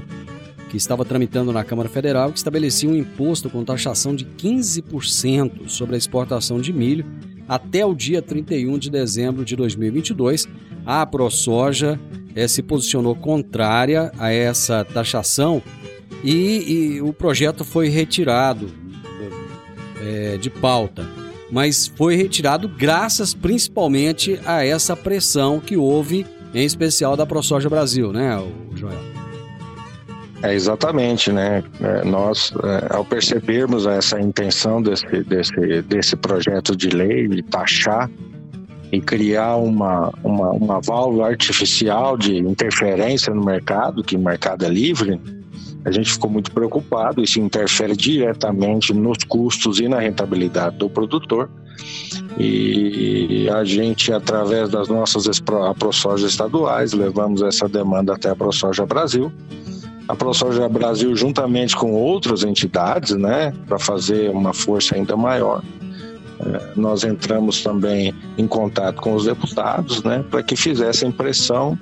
que 0.70 0.78
estava 0.78 1.04
tramitando 1.04 1.52
na 1.52 1.62
Câmara 1.62 1.90
Federal, 1.90 2.32
que 2.32 2.38
estabelecia 2.38 2.88
um 2.88 2.96
imposto 2.96 3.50
com 3.50 3.62
taxação 3.62 4.16
de 4.16 4.24
15% 4.24 5.68
sobre 5.68 5.94
a 5.94 5.98
exportação 5.98 6.58
de 6.58 6.72
milho 6.72 7.04
até 7.52 7.84
o 7.84 7.94
dia 7.94 8.22
31 8.22 8.78
de 8.78 8.90
dezembro 8.90 9.44
de 9.44 9.54
2022. 9.54 10.48
A 10.86 11.04
ProSoja 11.04 12.00
é, 12.34 12.48
se 12.48 12.62
posicionou 12.62 13.14
contrária 13.14 14.10
a 14.18 14.32
essa 14.32 14.82
taxação 14.86 15.62
e, 16.24 16.94
e 16.94 17.02
o 17.02 17.12
projeto 17.12 17.62
foi 17.62 17.88
retirado 17.88 18.70
é, 20.02 20.38
de 20.38 20.48
pauta. 20.48 21.06
Mas 21.50 21.86
foi 21.94 22.16
retirado 22.16 22.66
graças 22.66 23.34
principalmente 23.34 24.40
a 24.46 24.64
essa 24.64 24.96
pressão 24.96 25.60
que 25.60 25.76
houve, 25.76 26.24
em 26.54 26.64
especial 26.64 27.18
da 27.18 27.26
ProSoja 27.26 27.68
Brasil, 27.68 28.14
né, 28.14 28.30
Joel? 28.74 29.21
É, 30.42 30.52
exatamente, 30.54 31.30
né? 31.30 31.62
É, 31.80 32.04
nós, 32.04 32.52
é, 32.64 32.94
ao 32.96 33.04
percebermos 33.04 33.86
essa 33.86 34.20
intenção 34.20 34.82
desse, 34.82 35.22
desse, 35.22 35.82
desse 35.82 36.16
projeto 36.16 36.76
de 36.76 36.88
lei 36.88 37.28
de 37.28 37.42
taxar 37.42 38.10
e 38.90 39.00
criar 39.00 39.56
uma, 39.56 40.12
uma, 40.24 40.50
uma 40.50 40.80
válvula 40.80 41.28
artificial 41.28 42.18
de 42.18 42.36
interferência 42.38 43.32
no 43.32 43.44
mercado, 43.44 44.02
que 44.02 44.16
o 44.16 44.18
mercado 44.18 44.64
é 44.64 44.68
livre, 44.68 45.20
a 45.84 45.92
gente 45.92 46.12
ficou 46.12 46.28
muito 46.28 46.50
preocupado. 46.50 47.22
Isso 47.22 47.40
interfere 47.40 47.96
diretamente 47.96 48.92
nos 48.92 49.18
custos 49.24 49.78
e 49.78 49.88
na 49.88 50.00
rentabilidade 50.00 50.76
do 50.76 50.90
produtor. 50.90 51.48
E 52.38 53.48
a 53.50 53.64
gente, 53.64 54.12
através 54.12 54.70
das 54.70 54.88
nossas 54.88 55.40
ProSoja 55.78 56.26
estaduais, 56.26 56.92
levamos 56.92 57.42
essa 57.42 57.68
demanda 57.68 58.14
até 58.14 58.30
a 58.30 58.36
ProSoja 58.36 58.84
Brasil 58.84 59.32
a 60.08 60.14
ProSoja 60.14 60.68
Brasil, 60.68 61.14
juntamente 61.16 61.76
com 61.76 61.92
outras 61.92 62.42
entidades, 62.42 63.16
né, 63.16 63.52
para 63.66 63.78
fazer 63.78 64.30
uma 64.30 64.52
força 64.52 64.94
ainda 64.94 65.16
maior, 65.16 65.62
é, 66.40 66.72
nós 66.76 67.04
entramos 67.04 67.62
também 67.62 68.14
em 68.36 68.46
contato 68.46 69.00
com 69.00 69.14
os 69.14 69.24
deputados, 69.24 70.02
né, 70.02 70.24
para 70.30 70.42
que 70.42 70.56
fizessem 70.56 71.10
pressão 71.10 71.78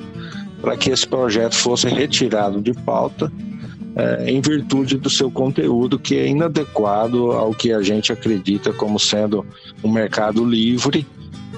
para 0.60 0.76
que 0.76 0.90
esse 0.90 1.06
projeto 1.06 1.54
fosse 1.54 1.88
retirado 1.88 2.60
de 2.60 2.72
pauta 2.72 3.32
é, 3.96 4.30
em 4.30 4.40
virtude 4.40 4.96
do 4.96 5.10
seu 5.10 5.30
conteúdo 5.30 5.98
que 5.98 6.16
é 6.16 6.28
inadequado 6.28 7.32
ao 7.32 7.52
que 7.52 7.72
a 7.72 7.82
gente 7.82 8.12
acredita 8.12 8.72
como 8.72 8.98
sendo 8.98 9.44
um 9.82 9.90
mercado 9.90 10.44
livre 10.44 11.06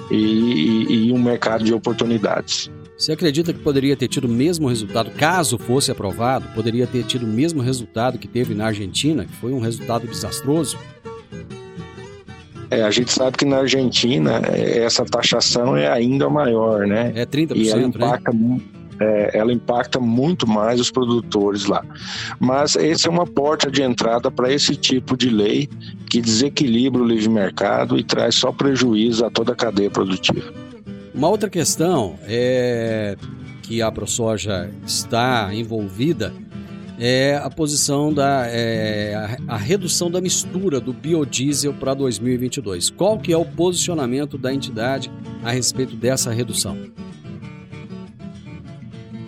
e, 0.09 0.15
e, 0.15 1.07
e 1.07 1.13
um 1.13 1.21
mercado 1.21 1.63
de 1.63 1.73
oportunidades. 1.73 2.71
Você 2.97 3.11
acredita 3.11 3.51
que 3.51 3.59
poderia 3.59 3.95
ter 3.95 4.07
tido 4.07 4.25
o 4.25 4.29
mesmo 4.29 4.67
resultado, 4.67 5.11
caso 5.11 5.57
fosse 5.57 5.91
aprovado, 5.91 6.47
poderia 6.53 6.85
ter 6.85 7.03
tido 7.03 7.25
o 7.25 7.29
mesmo 7.29 7.61
resultado 7.61 8.19
que 8.19 8.27
teve 8.27 8.53
na 8.53 8.67
Argentina, 8.67 9.25
que 9.25 9.33
foi 9.33 9.51
um 9.51 9.59
resultado 9.59 10.07
desastroso? 10.07 10.77
É, 12.69 12.83
a 12.83 12.91
gente 12.91 13.11
sabe 13.11 13.37
que 13.37 13.45
na 13.45 13.57
Argentina 13.57 14.41
é, 14.51 14.83
essa 14.83 15.05
taxação 15.05 15.75
é 15.75 15.87
ainda 15.87 16.29
maior, 16.29 16.87
né? 16.87 17.11
É 17.15 17.25
30%, 17.25 17.55
e 17.55 17.69
ela 17.69 17.81
né? 17.81 17.87
impacta, 17.87 18.31
né? 18.31 18.59
é, 18.99 19.37
ela 19.37 19.51
impacta 19.51 19.99
muito 19.99 20.47
mais 20.47 20.79
os 20.79 20.89
produtores 20.89 21.65
lá. 21.65 21.83
Mas 22.39 22.75
essa 22.75 23.07
é 23.07 23.11
uma 23.11 23.27
porta 23.27 23.69
de 23.69 23.81
entrada 23.81 24.31
para 24.31 24.51
esse 24.51 24.75
tipo 24.75 25.17
de 25.17 25.29
lei 25.29 25.69
que 26.09 26.21
desequilibra 26.21 27.01
o 27.01 27.05
livre 27.05 27.29
mercado 27.29 27.97
e 27.97 28.03
traz 28.03 28.35
só 28.35 28.51
prejuízo 28.51 29.25
a 29.25 29.29
toda 29.29 29.53
a 29.53 29.55
cadeia 29.55 29.89
produtiva. 29.89 30.62
Uma 31.13 31.29
outra 31.29 31.49
questão 31.49 32.17
é 32.23 33.15
que 33.61 33.81
a 33.81 33.91
ProSoja 33.91 34.69
está 34.85 35.53
envolvida 35.53 36.33
é 36.99 37.35
a 37.35 37.49
posição 37.49 38.13
da 38.13 38.45
é, 38.47 39.37
a, 39.47 39.55
a, 39.55 39.57
redução 39.57 40.11
da 40.11 40.21
mistura 40.21 40.79
do 40.79 40.93
biodiesel 40.93 41.73
para 41.73 41.93
2022. 41.93 42.89
Qual 42.91 43.17
que 43.17 43.33
é 43.33 43.37
o 43.37 43.45
posicionamento 43.45 44.37
da 44.37 44.53
entidade 44.53 45.11
a 45.43 45.51
respeito 45.51 45.95
dessa 45.95 46.31
redução? 46.31 46.77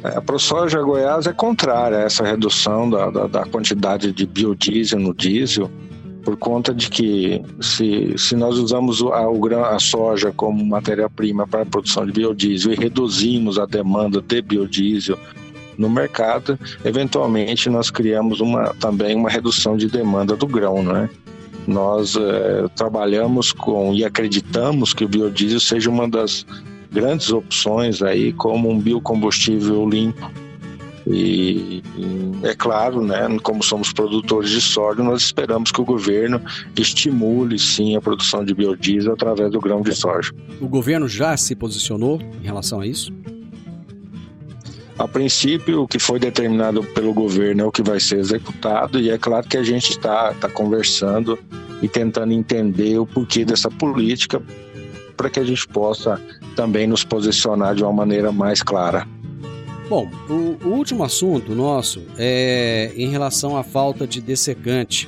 A 0.03 0.21
ProSoja 0.21 0.81
Goiás 0.81 1.25
é 1.25 1.33
contrária 1.33 1.97
a 1.97 2.01
essa 2.01 2.23
redução 2.23 2.89
da, 2.89 3.09
da, 3.09 3.27
da 3.27 3.45
quantidade 3.45 4.11
de 4.11 4.25
biodiesel 4.25 4.99
no 4.99 5.13
diesel 5.13 5.69
por 6.25 6.35
conta 6.35 6.73
de 6.73 6.89
que 6.89 7.41
se, 7.61 8.15
se 8.17 8.35
nós 8.35 8.57
usamos 8.57 9.01
a, 9.03 9.75
a 9.75 9.79
soja 9.79 10.33
como 10.35 10.65
matéria-prima 10.65 11.47
para 11.47 11.61
a 11.61 11.65
produção 11.65 12.03
de 12.05 12.11
biodiesel 12.11 12.73
e 12.73 12.75
reduzimos 12.75 13.59
a 13.59 13.67
demanda 13.67 14.19
de 14.19 14.41
biodiesel 14.41 15.19
no 15.77 15.88
mercado, 15.88 16.57
eventualmente 16.83 17.69
nós 17.69 17.91
criamos 17.91 18.41
uma, 18.41 18.73
também 18.79 19.15
uma 19.15 19.29
redução 19.29 19.77
de 19.77 19.88
demanda 19.88 20.35
do 20.35 20.47
grão, 20.47 20.81
né? 20.81 21.09
Nós 21.67 22.15
é, 22.15 22.67
trabalhamos 22.75 23.51
com 23.51 23.93
e 23.93 24.03
acreditamos 24.03 24.93
que 24.93 25.05
o 25.05 25.07
biodiesel 25.07 25.59
seja 25.59 25.89
uma 25.89 26.07
das 26.07 26.45
grandes 26.91 27.31
opções 27.31 28.01
aí 28.01 28.33
como 28.33 28.69
um 28.69 28.79
biocombustível 28.79 29.88
limpo 29.88 30.44
e, 31.07 31.83
é 32.43 32.55
claro, 32.55 33.01
né, 33.01 33.27
como 33.43 33.63
somos 33.63 33.93
produtores 33.93 34.49
de 34.49 34.61
soja, 34.61 35.03
nós 35.03 35.21
esperamos 35.21 35.71
que 35.71 35.79
o 35.79 35.85
governo 35.85 36.41
estimule 36.77 37.59
sim 37.59 37.95
a 37.95 38.01
produção 38.01 38.43
de 38.43 38.53
biodiesel 38.53 39.13
através 39.13 39.51
do 39.51 39.59
grão 39.59 39.81
de 39.81 39.93
soja. 39.93 40.31
O 40.59 40.67
governo 40.67 41.07
já 41.07 41.37
se 41.37 41.55
posicionou 41.55 42.19
em 42.41 42.45
relação 42.45 42.81
a 42.81 42.87
isso? 42.87 43.13
A 44.97 45.07
princípio, 45.07 45.83
o 45.83 45.87
que 45.87 45.99
foi 45.99 46.19
determinado 46.19 46.81
pelo 46.81 47.13
governo 47.13 47.63
é 47.63 47.65
o 47.65 47.71
que 47.71 47.83
vai 47.83 47.99
ser 47.99 48.17
executado, 48.17 48.99
e 48.99 49.09
é 49.09 49.17
claro 49.17 49.47
que 49.47 49.57
a 49.57 49.63
gente 49.63 49.91
está 49.91 50.33
tá 50.33 50.49
conversando 50.49 51.37
e 51.81 51.87
tentando 51.87 52.31
entender 52.31 52.97
o 52.97 53.05
porquê 53.05 53.43
dessa 53.43 53.69
política 53.69 54.41
para 55.17 55.29
que 55.29 55.39
a 55.39 55.43
gente 55.43 55.67
possa 55.67 56.19
também 56.55 56.87
nos 56.87 57.03
posicionar 57.03 57.75
de 57.75 57.83
uma 57.83 57.91
maneira 57.91 58.31
mais 58.31 58.63
clara. 58.63 59.05
Bom, 59.87 60.09
o, 60.27 60.67
o, 60.67 60.73
último 60.73 61.03
assunto 61.03 61.53
nosso 61.53 62.01
é 62.17 62.91
em 62.95 63.09
relação 63.09 63.55
à 63.55 63.63
falta 63.63 64.07
de 64.07 64.19
dessecante, 64.19 65.07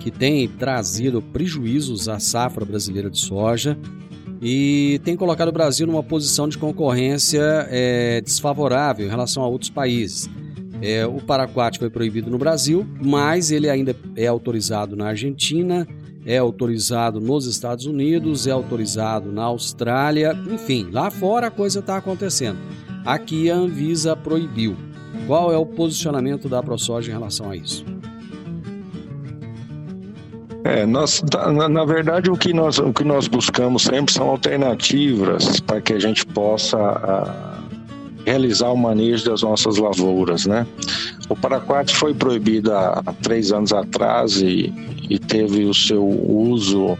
que 0.00 0.10
tem 0.10 0.48
trazido 0.48 1.22
prejuízos 1.22 2.08
à 2.08 2.18
safra 2.18 2.64
brasileira 2.64 3.08
de 3.08 3.20
soja 3.20 3.78
e 4.40 5.00
tem 5.04 5.16
colocado 5.16 5.48
o 5.48 5.52
Brasil 5.52 5.86
numa 5.86 6.02
posição 6.02 6.48
de 6.48 6.58
concorrência 6.58 7.68
é, 7.70 8.20
desfavorável 8.20 9.06
em 9.06 9.08
relação 9.08 9.44
a 9.44 9.46
outros 9.46 9.70
países. 9.70 10.28
É, 10.82 11.06
o 11.06 11.20
paraquat 11.20 11.78
foi 11.78 11.88
proibido 11.88 12.28
no 12.28 12.38
Brasil, 12.38 12.84
mas 13.00 13.52
ele 13.52 13.70
ainda 13.70 13.94
é 14.16 14.26
autorizado 14.26 14.96
na 14.96 15.06
Argentina, 15.06 15.86
é 16.26 16.38
autorizado 16.38 17.20
nos 17.20 17.46
Estados 17.46 17.86
Unidos, 17.86 18.48
é 18.48 18.50
autorizado 18.50 19.30
na 19.30 19.44
Austrália, 19.44 20.36
enfim, 20.50 20.88
lá 20.90 21.08
fora 21.08 21.46
a 21.46 21.50
coisa 21.52 21.78
está 21.78 21.96
acontecendo. 21.96 22.58
Aqui 23.04 23.50
a 23.50 23.56
Anvisa 23.56 24.14
proibiu. 24.14 24.76
Qual 25.26 25.52
é 25.52 25.56
o 25.56 25.66
posicionamento 25.66 26.48
da 26.48 26.62
ProSoja 26.62 27.10
em 27.10 27.14
relação 27.14 27.50
a 27.50 27.56
isso? 27.56 27.84
É, 30.64 30.86
nós, 30.86 31.22
na, 31.54 31.68
na, 31.68 31.84
verdade, 31.84 32.30
o 32.30 32.36
que, 32.36 32.52
nós, 32.52 32.78
o 32.78 32.92
que 32.92 33.02
nós 33.02 33.26
buscamos 33.26 33.82
sempre 33.82 34.12
são 34.12 34.28
alternativas 34.28 35.58
para 35.60 35.80
que 35.80 35.92
a 35.92 35.98
gente 35.98 36.24
possa 36.24 36.78
a, 36.78 37.58
realizar 38.24 38.68
o 38.68 38.76
manejo 38.76 39.24
das 39.24 39.42
nossas 39.42 39.76
lavouras, 39.76 40.46
né? 40.46 40.64
O 41.28 41.34
paraquat 41.34 41.94
foi 41.94 42.14
proibido 42.14 42.72
há 42.72 43.02
três 43.22 43.50
anos 43.50 43.72
atrás 43.72 44.40
e, 44.40 44.72
e 45.10 45.18
teve 45.18 45.64
o 45.64 45.74
seu 45.74 46.04
uso 46.04 46.96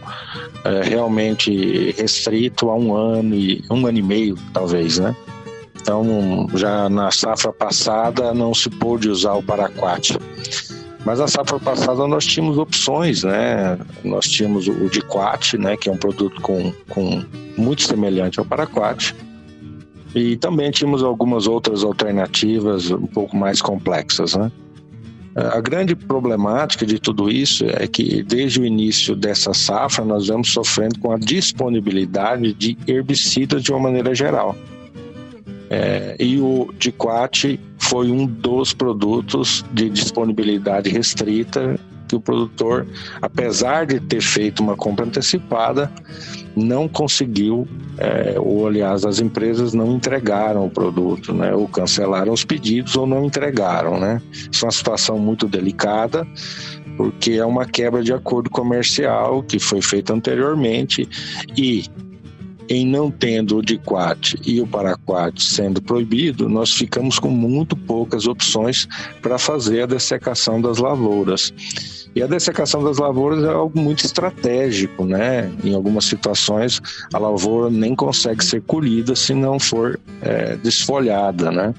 é, 0.65 0.81
realmente 0.83 1.91
restrito 1.97 2.69
a 2.69 2.75
um 2.75 2.93
ano 2.93 3.33
e 3.33 3.63
um 3.71 3.87
ano 3.87 3.97
e 3.97 4.01
meio, 4.01 4.37
talvez, 4.53 4.99
né? 4.99 5.15
Então, 5.83 6.47
já 6.53 6.87
na 6.87 7.11
safra 7.11 7.51
passada 7.51 8.33
não 8.33 8.53
se 8.53 8.69
pôde 8.69 9.09
usar 9.09 9.33
o 9.33 9.43
paraquat. 9.43 10.17
Mas 11.05 11.19
a 11.19 11.27
safra 11.27 11.59
passada 11.59 12.07
nós 12.07 12.25
tínhamos 12.25 12.57
opções, 12.57 13.23
né? 13.23 13.77
Nós 14.01 14.25
tínhamos 14.25 14.65
o 14.69 14.89
Diquat, 14.89 15.57
né? 15.57 15.75
Que 15.75 15.89
é 15.89 15.91
um 15.91 15.97
produto 15.97 16.39
com, 16.41 16.71
com 16.87 17.21
muito 17.57 17.81
semelhante 17.81 18.39
ao 18.39 18.45
paraquat. 18.45 19.13
E 20.15 20.37
também 20.37 20.71
tínhamos 20.71 21.03
algumas 21.03 21.47
outras 21.47 21.83
alternativas 21.83 22.89
um 22.89 23.05
pouco 23.05 23.35
mais 23.35 23.61
complexas, 23.61 24.35
né? 24.35 24.49
A 25.35 25.59
grande 25.59 25.97
problemática 25.97 26.85
de 26.85 26.97
tudo 26.97 27.29
isso 27.29 27.65
é 27.65 27.87
que 27.87 28.23
desde 28.23 28.61
o 28.61 28.65
início 28.65 29.17
dessa 29.17 29.53
safra 29.53 30.05
nós 30.05 30.27
vamos 30.27 30.53
sofrendo 30.53 30.97
com 30.99 31.11
a 31.11 31.17
disponibilidade 31.17 32.53
de 32.53 32.77
herbicidas 32.87 33.61
de 33.61 33.71
uma 33.71 33.81
maneira 33.81 34.15
geral. 34.15 34.55
É, 35.73 36.15
e 36.19 36.39
o 36.39 36.71
Diquat 36.77 37.59
foi 37.79 38.11
um 38.11 38.27
dos 38.27 38.73
produtos 38.73 39.65
de 39.73 39.89
disponibilidade 39.89 40.87
restrita 40.91 41.79
que 42.07 42.15
o 42.15 42.19
produtor, 42.19 42.85
apesar 43.19 43.87
de 43.87 43.99
ter 43.99 44.21
feito 44.21 44.61
uma 44.61 44.75
compra 44.75 45.03
antecipada, 45.03 45.91
não 46.55 46.87
conseguiu, 46.87 47.67
é, 47.97 48.35
ou 48.37 48.67
aliás, 48.67 49.03
as 49.03 49.19
empresas 49.19 49.73
não 49.73 49.95
entregaram 49.95 50.63
o 50.63 50.69
produto, 50.69 51.33
né? 51.33 51.55
Ou 51.55 51.67
cancelaram 51.67 52.31
os 52.31 52.45
pedidos 52.45 52.95
ou 52.95 53.07
não 53.07 53.25
entregaram, 53.25 53.99
né? 53.99 54.21
Isso 54.31 54.63
é 54.63 54.67
uma 54.67 54.71
situação 54.71 55.17
muito 55.17 55.47
delicada, 55.47 56.27
porque 56.95 57.31
é 57.31 57.45
uma 57.45 57.65
quebra 57.65 58.03
de 58.03 58.13
acordo 58.13 58.47
comercial 58.47 59.41
que 59.41 59.57
foi 59.57 59.81
feita 59.81 60.13
anteriormente 60.13 61.09
e 61.57 61.85
em 62.69 62.85
não 62.85 63.11
tendo 63.11 63.57
o 63.57 63.61
diquat 63.61 64.35
e 64.45 64.61
o 64.61 64.67
paraquat 64.67 65.41
sendo 65.41 65.81
proibido, 65.81 66.47
nós 66.47 66.71
ficamos 66.71 67.19
com 67.19 67.29
muito 67.29 67.75
poucas 67.75 68.27
opções 68.27 68.87
para 69.21 69.37
fazer 69.37 69.83
a 69.83 69.85
dessecação 69.85 70.61
das 70.61 70.77
lavouras. 70.77 71.53
E 72.15 72.21
a 72.21 72.27
dessecação 72.27 72.83
das 72.83 72.99
lavouras 72.99 73.43
é 73.43 73.49
algo 73.49 73.79
muito 73.79 74.05
estratégico, 74.05 75.03
né? 75.03 75.51
Em 75.63 75.73
algumas 75.73 76.05
situações, 76.05 76.79
a 77.11 77.17
lavoura 77.17 77.71
nem 77.71 77.95
consegue 77.95 78.43
ser 78.45 78.61
colhida 78.61 79.15
se 79.15 79.33
não 79.33 79.59
for 79.59 79.99
é, 80.21 80.55
desfolhada, 80.57 81.51
né? 81.51 81.73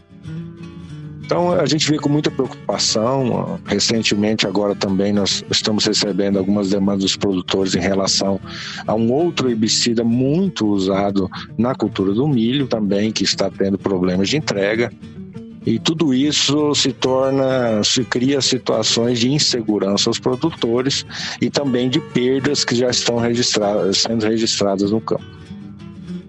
Então 1.24 1.52
a 1.52 1.64
gente 1.64 1.90
vê 1.90 1.98
com 1.98 2.08
muita 2.08 2.30
preocupação. 2.30 3.58
Recentemente, 3.64 4.46
agora 4.46 4.74
também, 4.74 5.12
nós 5.12 5.42
estamos 5.50 5.84
recebendo 5.86 6.38
algumas 6.38 6.70
demandas 6.70 7.02
dos 7.02 7.16
produtores 7.16 7.74
em 7.74 7.80
relação 7.80 8.38
a 8.86 8.94
um 8.94 9.10
outro 9.10 9.48
herbicida 9.48 10.04
muito 10.04 10.66
usado 10.66 11.30
na 11.56 11.74
cultura 11.74 12.12
do 12.12 12.28
milho 12.28 12.66
também, 12.66 13.10
que 13.10 13.24
está 13.24 13.50
tendo 13.50 13.78
problemas 13.78 14.28
de 14.28 14.36
entrega. 14.36 14.92
E 15.66 15.78
tudo 15.78 16.12
isso 16.12 16.74
se 16.74 16.92
torna, 16.92 17.82
se 17.82 18.04
cria 18.04 18.42
situações 18.42 19.18
de 19.18 19.32
insegurança 19.32 20.10
aos 20.10 20.18
produtores 20.18 21.06
e 21.40 21.48
também 21.48 21.88
de 21.88 22.00
perdas 22.00 22.66
que 22.66 22.74
já 22.74 22.90
estão 22.90 23.16
registradas, 23.16 24.02
sendo 24.02 24.26
registradas 24.26 24.90
no 24.90 25.00
campo. 25.00 25.24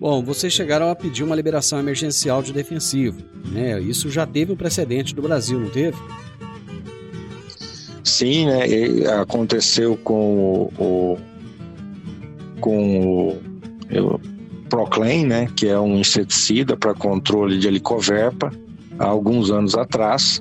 Bom, 0.05 0.21
vocês 0.23 0.53
chegaram 0.53 0.91
a 0.91 0.95
pedir 0.95 1.23
uma 1.23 1.35
liberação 1.35 1.79
emergencial 1.79 2.43
de 2.43 2.53
defensivo, 2.53 3.23
né? 3.51 3.81
Isso 3.81 4.07
já 4.07 4.23
teve 4.23 4.53
um 4.53 4.55
precedente 4.55 5.15
do 5.15 5.21
Brasil, 5.23 5.59
não 5.59 5.71
teve? 5.71 5.97
Sim, 8.03 8.45
né? 8.45 8.65
Aconteceu 9.19 9.97
com 9.97 10.69
o, 10.77 11.17
com 12.61 12.99
o, 12.99 13.29
o 13.31 14.19
Proclaim, 14.69 15.25
né? 15.25 15.49
Que 15.55 15.69
é 15.69 15.79
um 15.79 15.97
inseticida 15.97 16.77
para 16.77 16.93
controle 16.93 17.57
de 17.57 17.67
helicoverpa, 17.67 18.51
há 18.99 19.05
alguns 19.07 19.49
anos 19.49 19.73
atrás 19.73 20.39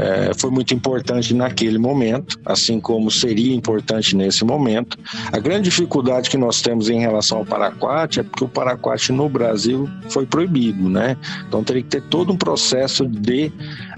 é, 0.00 0.32
foi 0.34 0.50
muito 0.50 0.72
importante 0.72 1.34
naquele 1.34 1.76
momento, 1.76 2.40
assim 2.46 2.80
como 2.80 3.10
seria 3.10 3.54
importante 3.54 4.16
nesse 4.16 4.44
momento. 4.44 4.96
A 5.30 5.38
grande 5.38 5.64
dificuldade 5.64 6.30
que 6.30 6.38
nós 6.38 6.62
temos 6.62 6.88
em 6.88 7.00
relação 7.00 7.38
ao 7.38 7.44
paraquat 7.44 8.20
é 8.20 8.22
porque 8.22 8.44
o 8.44 8.48
paraquat 8.48 9.12
no 9.12 9.28
Brasil 9.28 9.88
foi 10.08 10.24
proibido, 10.24 10.88
né? 10.88 11.18
Então 11.46 11.62
teria 11.62 11.82
que 11.82 11.88
ter 11.88 12.02
todo 12.02 12.32
um 12.32 12.36
processo 12.36 13.06
de 13.06 13.52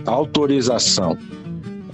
autorização. 0.05 1.17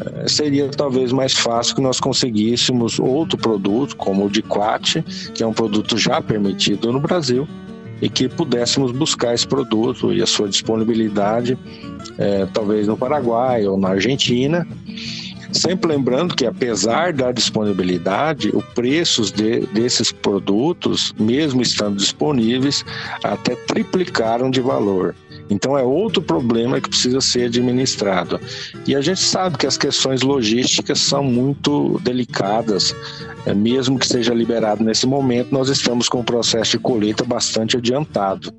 É, 0.01 0.27
seria 0.27 0.71
talvez 0.71 1.13
mais 1.13 1.35
fácil 1.35 1.75
que 1.75 1.83
nós 1.83 2.01
conseguíssemos 2.01 2.99
outro 2.99 3.37
produto, 3.37 3.95
como 3.97 4.25
o 4.25 4.31
Diquat, 4.31 5.03
que 5.35 5.43
é 5.43 5.47
um 5.47 5.53
produto 5.53 5.99
já 5.99 6.23
permitido 6.23 6.91
no 6.91 7.01
Brasil, 7.01 7.47
e 8.01 8.09
que 8.09 8.29
pudéssemos 8.29 8.93
buscar 8.93 9.35
esse 9.35 9.47
produto 9.47 10.13
e 10.13 10.23
a 10.23 10.27
sua 10.27 10.49
disponibilidade, 10.49 11.59
é, 12.17 12.47
talvez 12.47 12.87
no 12.87 12.97
Paraguai 12.97 13.67
ou 13.67 13.79
na 13.79 13.91
Argentina. 13.91 14.67
Sempre 15.53 15.93
lembrando 15.93 16.35
que, 16.35 16.45
apesar 16.45 17.13
da 17.13 17.33
disponibilidade, 17.33 18.51
os 18.55 18.65
preços 18.75 19.33
de, 19.33 19.61
desses 19.69 20.13
produtos, 20.13 21.15
mesmo 21.19 21.63
estando 21.63 21.97
disponíveis, 21.97 22.85
até 23.25 23.55
triplicaram 23.55 24.51
de 24.51 24.61
valor. 24.61 25.15
Então 25.51 25.77
é 25.79 25.83
outro 25.83 26.23
problema 26.23 26.81
que 26.81 26.89
precisa 26.89 27.21
ser 27.21 27.47
administrado. 27.47 28.41
E 28.87 28.95
a 28.95 29.01
gente 29.01 29.21
sabe 29.21 29.57
que 29.57 29.67
as 29.67 29.79
questões 29.79 30.23
logísticas 30.23 30.99
são 31.01 31.23
muito 31.23 31.99
delicadas. 32.03 32.95
É, 33.47 33.55
mesmo 33.55 33.99
que 33.99 34.07
seja 34.07 34.35
liberado 34.35 34.85
nesse 34.85 35.07
momento, 35.07 35.53
nós 35.53 35.69
estamos 35.69 36.09
com 36.09 36.21
o 36.21 36.25
processo 36.25 36.73
de 36.73 36.79
colheita 36.79 37.25
bastante 37.25 37.77
adiantado. 37.77 38.53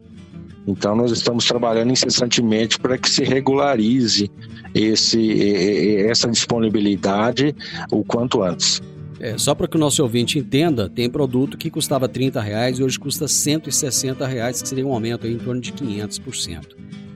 Então 0.67 0.95
nós 0.95 1.11
estamos 1.11 1.45
trabalhando 1.45 1.91
incessantemente 1.91 2.79
para 2.79 2.97
que 2.97 3.09
se 3.09 3.23
regularize 3.23 4.29
esse, 4.73 6.05
essa 6.07 6.29
disponibilidade 6.29 7.55
o 7.91 8.03
quanto 8.03 8.43
antes. 8.43 8.81
É, 9.19 9.37
só 9.37 9.53
para 9.53 9.67
que 9.67 9.75
o 9.75 9.79
nosso 9.79 10.01
ouvinte 10.01 10.39
entenda, 10.39 10.89
tem 10.89 11.09
produto 11.09 11.57
que 11.57 11.69
custava 11.69 12.07
30 12.07 12.39
reais 12.39 12.79
e 12.79 12.83
hoje 12.83 12.97
custa 12.97 13.27
160 13.27 14.25
reais, 14.25 14.61
que 14.61 14.69
seria 14.69 14.85
um 14.85 14.93
aumento 14.93 15.27
em 15.27 15.37
torno 15.37 15.59
de 15.59 15.73
500%. 15.73 16.61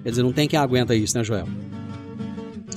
Quer 0.04 0.10
dizer, 0.10 0.24
não 0.24 0.34
tem 0.34 0.47
quem 0.47 0.60
aguenta 0.60 0.93
isso, 0.93 1.18
né, 1.18 1.24
Joel? 1.24 1.47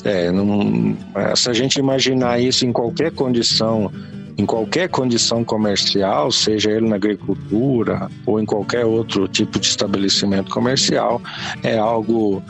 É, 0.04 0.30
não, 0.30 0.96
se 1.34 1.50
a 1.50 1.52
gente 1.52 1.80
imaginar 1.80 2.40
isso 2.40 2.64
em 2.64 2.70
qualquer 2.70 3.10
condição, 3.10 3.90
em 4.38 4.46
qualquer 4.46 4.88
condição 4.88 5.42
comercial, 5.42 6.30
seja 6.30 6.70
ele 6.70 6.88
na 6.88 6.94
agricultura 6.94 8.08
ou 8.24 8.38
em 8.40 8.44
qualquer 8.44 8.84
outro 8.84 9.26
tipo 9.26 9.58
de 9.58 9.66
estabelecimento 9.66 10.52
comercial, 10.52 11.20
é 11.64 11.76
algo 11.76 12.40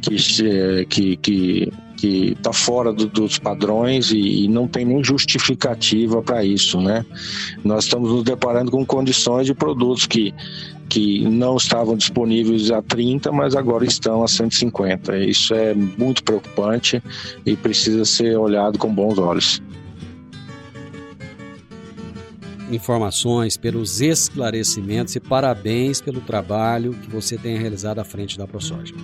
que, 0.00 0.86
que, 0.86 1.16
que 1.16 1.72
que 2.00 2.32
está 2.32 2.50
fora 2.50 2.94
do, 2.94 3.06
dos 3.06 3.38
padrões 3.38 4.10
e, 4.10 4.44
e, 4.44 4.48
não 4.48 4.66
tem 4.66 4.86
nem 4.86 5.04
justificativa 5.04 6.22
para 6.22 6.42
isso, 6.42 6.80
né? 6.80 7.04
Nós 7.62 7.84
estamos 7.84 8.10
nos 8.10 8.24
deparando 8.24 8.70
com 8.70 8.86
condições 8.86 9.46
de 9.46 9.52
produtos 9.52 10.06
que, 10.06 10.34
que 10.88 11.20
não 11.28 11.58
estavam 11.58 11.94
disponíveis 11.94 12.70
a 12.70 12.80
30, 12.80 13.30
mas 13.32 13.54
agora 13.54 13.84
estão 13.84 14.22
a 14.22 14.28
150. 14.28 15.18
Isso 15.18 15.52
é 15.52 15.74
muito 15.74 16.24
preocupante 16.24 17.02
e 17.44 17.54
precisa 17.54 18.06
ser 18.06 18.34
olhado 18.38 18.78
com 18.78 18.92
bons 18.92 19.18
olhos. 19.18 19.62
Informações, 22.70 23.58
pelos 23.58 24.00
esclarecimentos 24.00 25.14
e 25.16 25.20
parabéns 25.20 26.00
pelo 26.00 26.22
trabalho 26.22 26.94
que 26.94 27.10
você 27.10 27.36
tem 27.36 27.58
realizado 27.58 27.98
à 27.98 28.04
frente 28.04 28.38
da 28.38 28.46
ProSoja. 28.46 28.94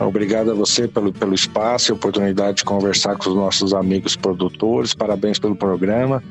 Obrigado 0.00 0.50
a 0.50 0.54
você 0.54 0.88
pelo, 0.88 1.12
pelo 1.12 1.34
espaço 1.34 1.90
e 1.90 1.92
oportunidade 1.92 2.58
de 2.58 2.64
conversar 2.64 3.16
com 3.16 3.30
os 3.30 3.36
nossos 3.36 3.72
amigos 3.72 4.16
produtores. 4.16 4.92
Parabéns 4.92 5.38
pelo 5.38 5.54
programa. 5.54 6.22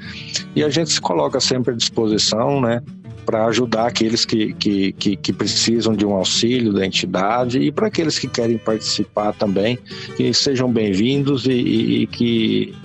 E 0.55 0.63
a 0.63 0.69
gente 0.69 0.91
se 0.91 0.99
coloca 0.99 1.39
sempre 1.39 1.73
à 1.73 1.75
disposição, 1.75 2.59
né? 2.59 2.81
Para 3.25 3.45
ajudar 3.45 3.87
aqueles 3.87 4.25
que, 4.25 4.53
que, 4.55 4.91
que, 4.91 5.15
que, 5.15 5.31
precisam 5.31 5.95
de 5.95 6.05
um 6.05 6.13
auxílio 6.13 6.73
da 6.73 6.85
entidade 6.85 7.57
e 7.57 7.71
para 7.71 7.87
aqueles 7.87 8.19
que 8.19 8.27
querem 8.27 8.57
participar 8.57 9.33
também, 9.33 9.79
que 10.17 10.33
sejam 10.33 10.69
bem-vindos 10.69 11.45
e, 11.45 11.51
e, 11.51 12.01
e 12.01 12.07
que, 12.07 12.75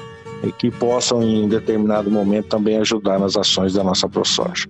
e 0.44 0.52
que 0.52 0.70
possam, 0.70 1.24
em 1.24 1.48
determinado 1.48 2.08
momento, 2.08 2.46
também 2.46 2.76
ajudar 2.76 3.18
nas 3.18 3.36
ações 3.36 3.74
da 3.74 3.82
nossa 3.82 4.08
ProSoja. 4.08 4.68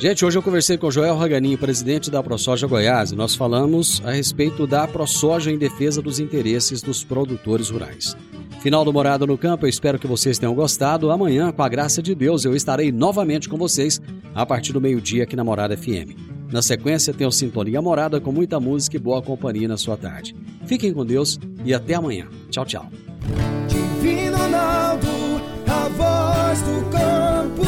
Gente, 0.00 0.24
hoje 0.24 0.38
eu 0.38 0.42
conversei 0.42 0.78
com 0.78 0.92
Joel 0.92 1.16
Raganinho, 1.16 1.58
presidente 1.58 2.08
da 2.08 2.22
ProSoja 2.22 2.68
Goiás, 2.68 3.10
e 3.10 3.16
nós 3.16 3.34
falamos 3.34 4.00
a 4.04 4.12
respeito 4.12 4.64
da 4.64 4.86
ProSoja 4.86 5.50
em 5.50 5.58
defesa 5.58 6.00
dos 6.00 6.20
interesses 6.20 6.80
dos 6.80 7.02
produtores 7.02 7.68
rurais. 7.68 8.16
Final 8.60 8.84
do 8.84 8.92
Morada 8.92 9.26
no 9.26 9.36
Campo, 9.36 9.66
eu 9.66 9.68
espero 9.68 9.98
que 9.98 10.06
vocês 10.06 10.38
tenham 10.38 10.54
gostado. 10.54 11.10
Amanhã, 11.10 11.50
com 11.50 11.64
a 11.64 11.68
graça 11.68 12.00
de 12.00 12.14
Deus, 12.14 12.44
eu 12.44 12.54
estarei 12.54 12.92
novamente 12.92 13.48
com 13.48 13.56
vocês 13.56 14.00
a 14.36 14.46
partir 14.46 14.72
do 14.72 14.80
meio-dia 14.80 15.24
aqui 15.24 15.34
na 15.34 15.42
Morada 15.42 15.76
FM. 15.76 16.14
Na 16.52 16.62
sequência, 16.62 17.12
tem 17.12 17.26
o 17.26 17.32
Sintonia 17.32 17.82
Morada 17.82 18.20
com 18.20 18.30
muita 18.30 18.60
música 18.60 18.96
e 18.96 19.00
boa 19.00 19.20
companhia 19.20 19.66
na 19.66 19.76
sua 19.76 19.96
tarde. 19.96 20.32
Fiquem 20.64 20.92
com 20.92 21.04
Deus 21.04 21.40
e 21.64 21.74
até 21.74 21.94
amanhã. 21.94 22.28
Tchau, 22.50 22.64
tchau. 22.64 22.88
Divino 23.66 24.36
Ronaldo, 24.36 25.08
a 25.66 25.88
voz 25.88 26.62
do 26.62 26.88
campo. 26.90 27.67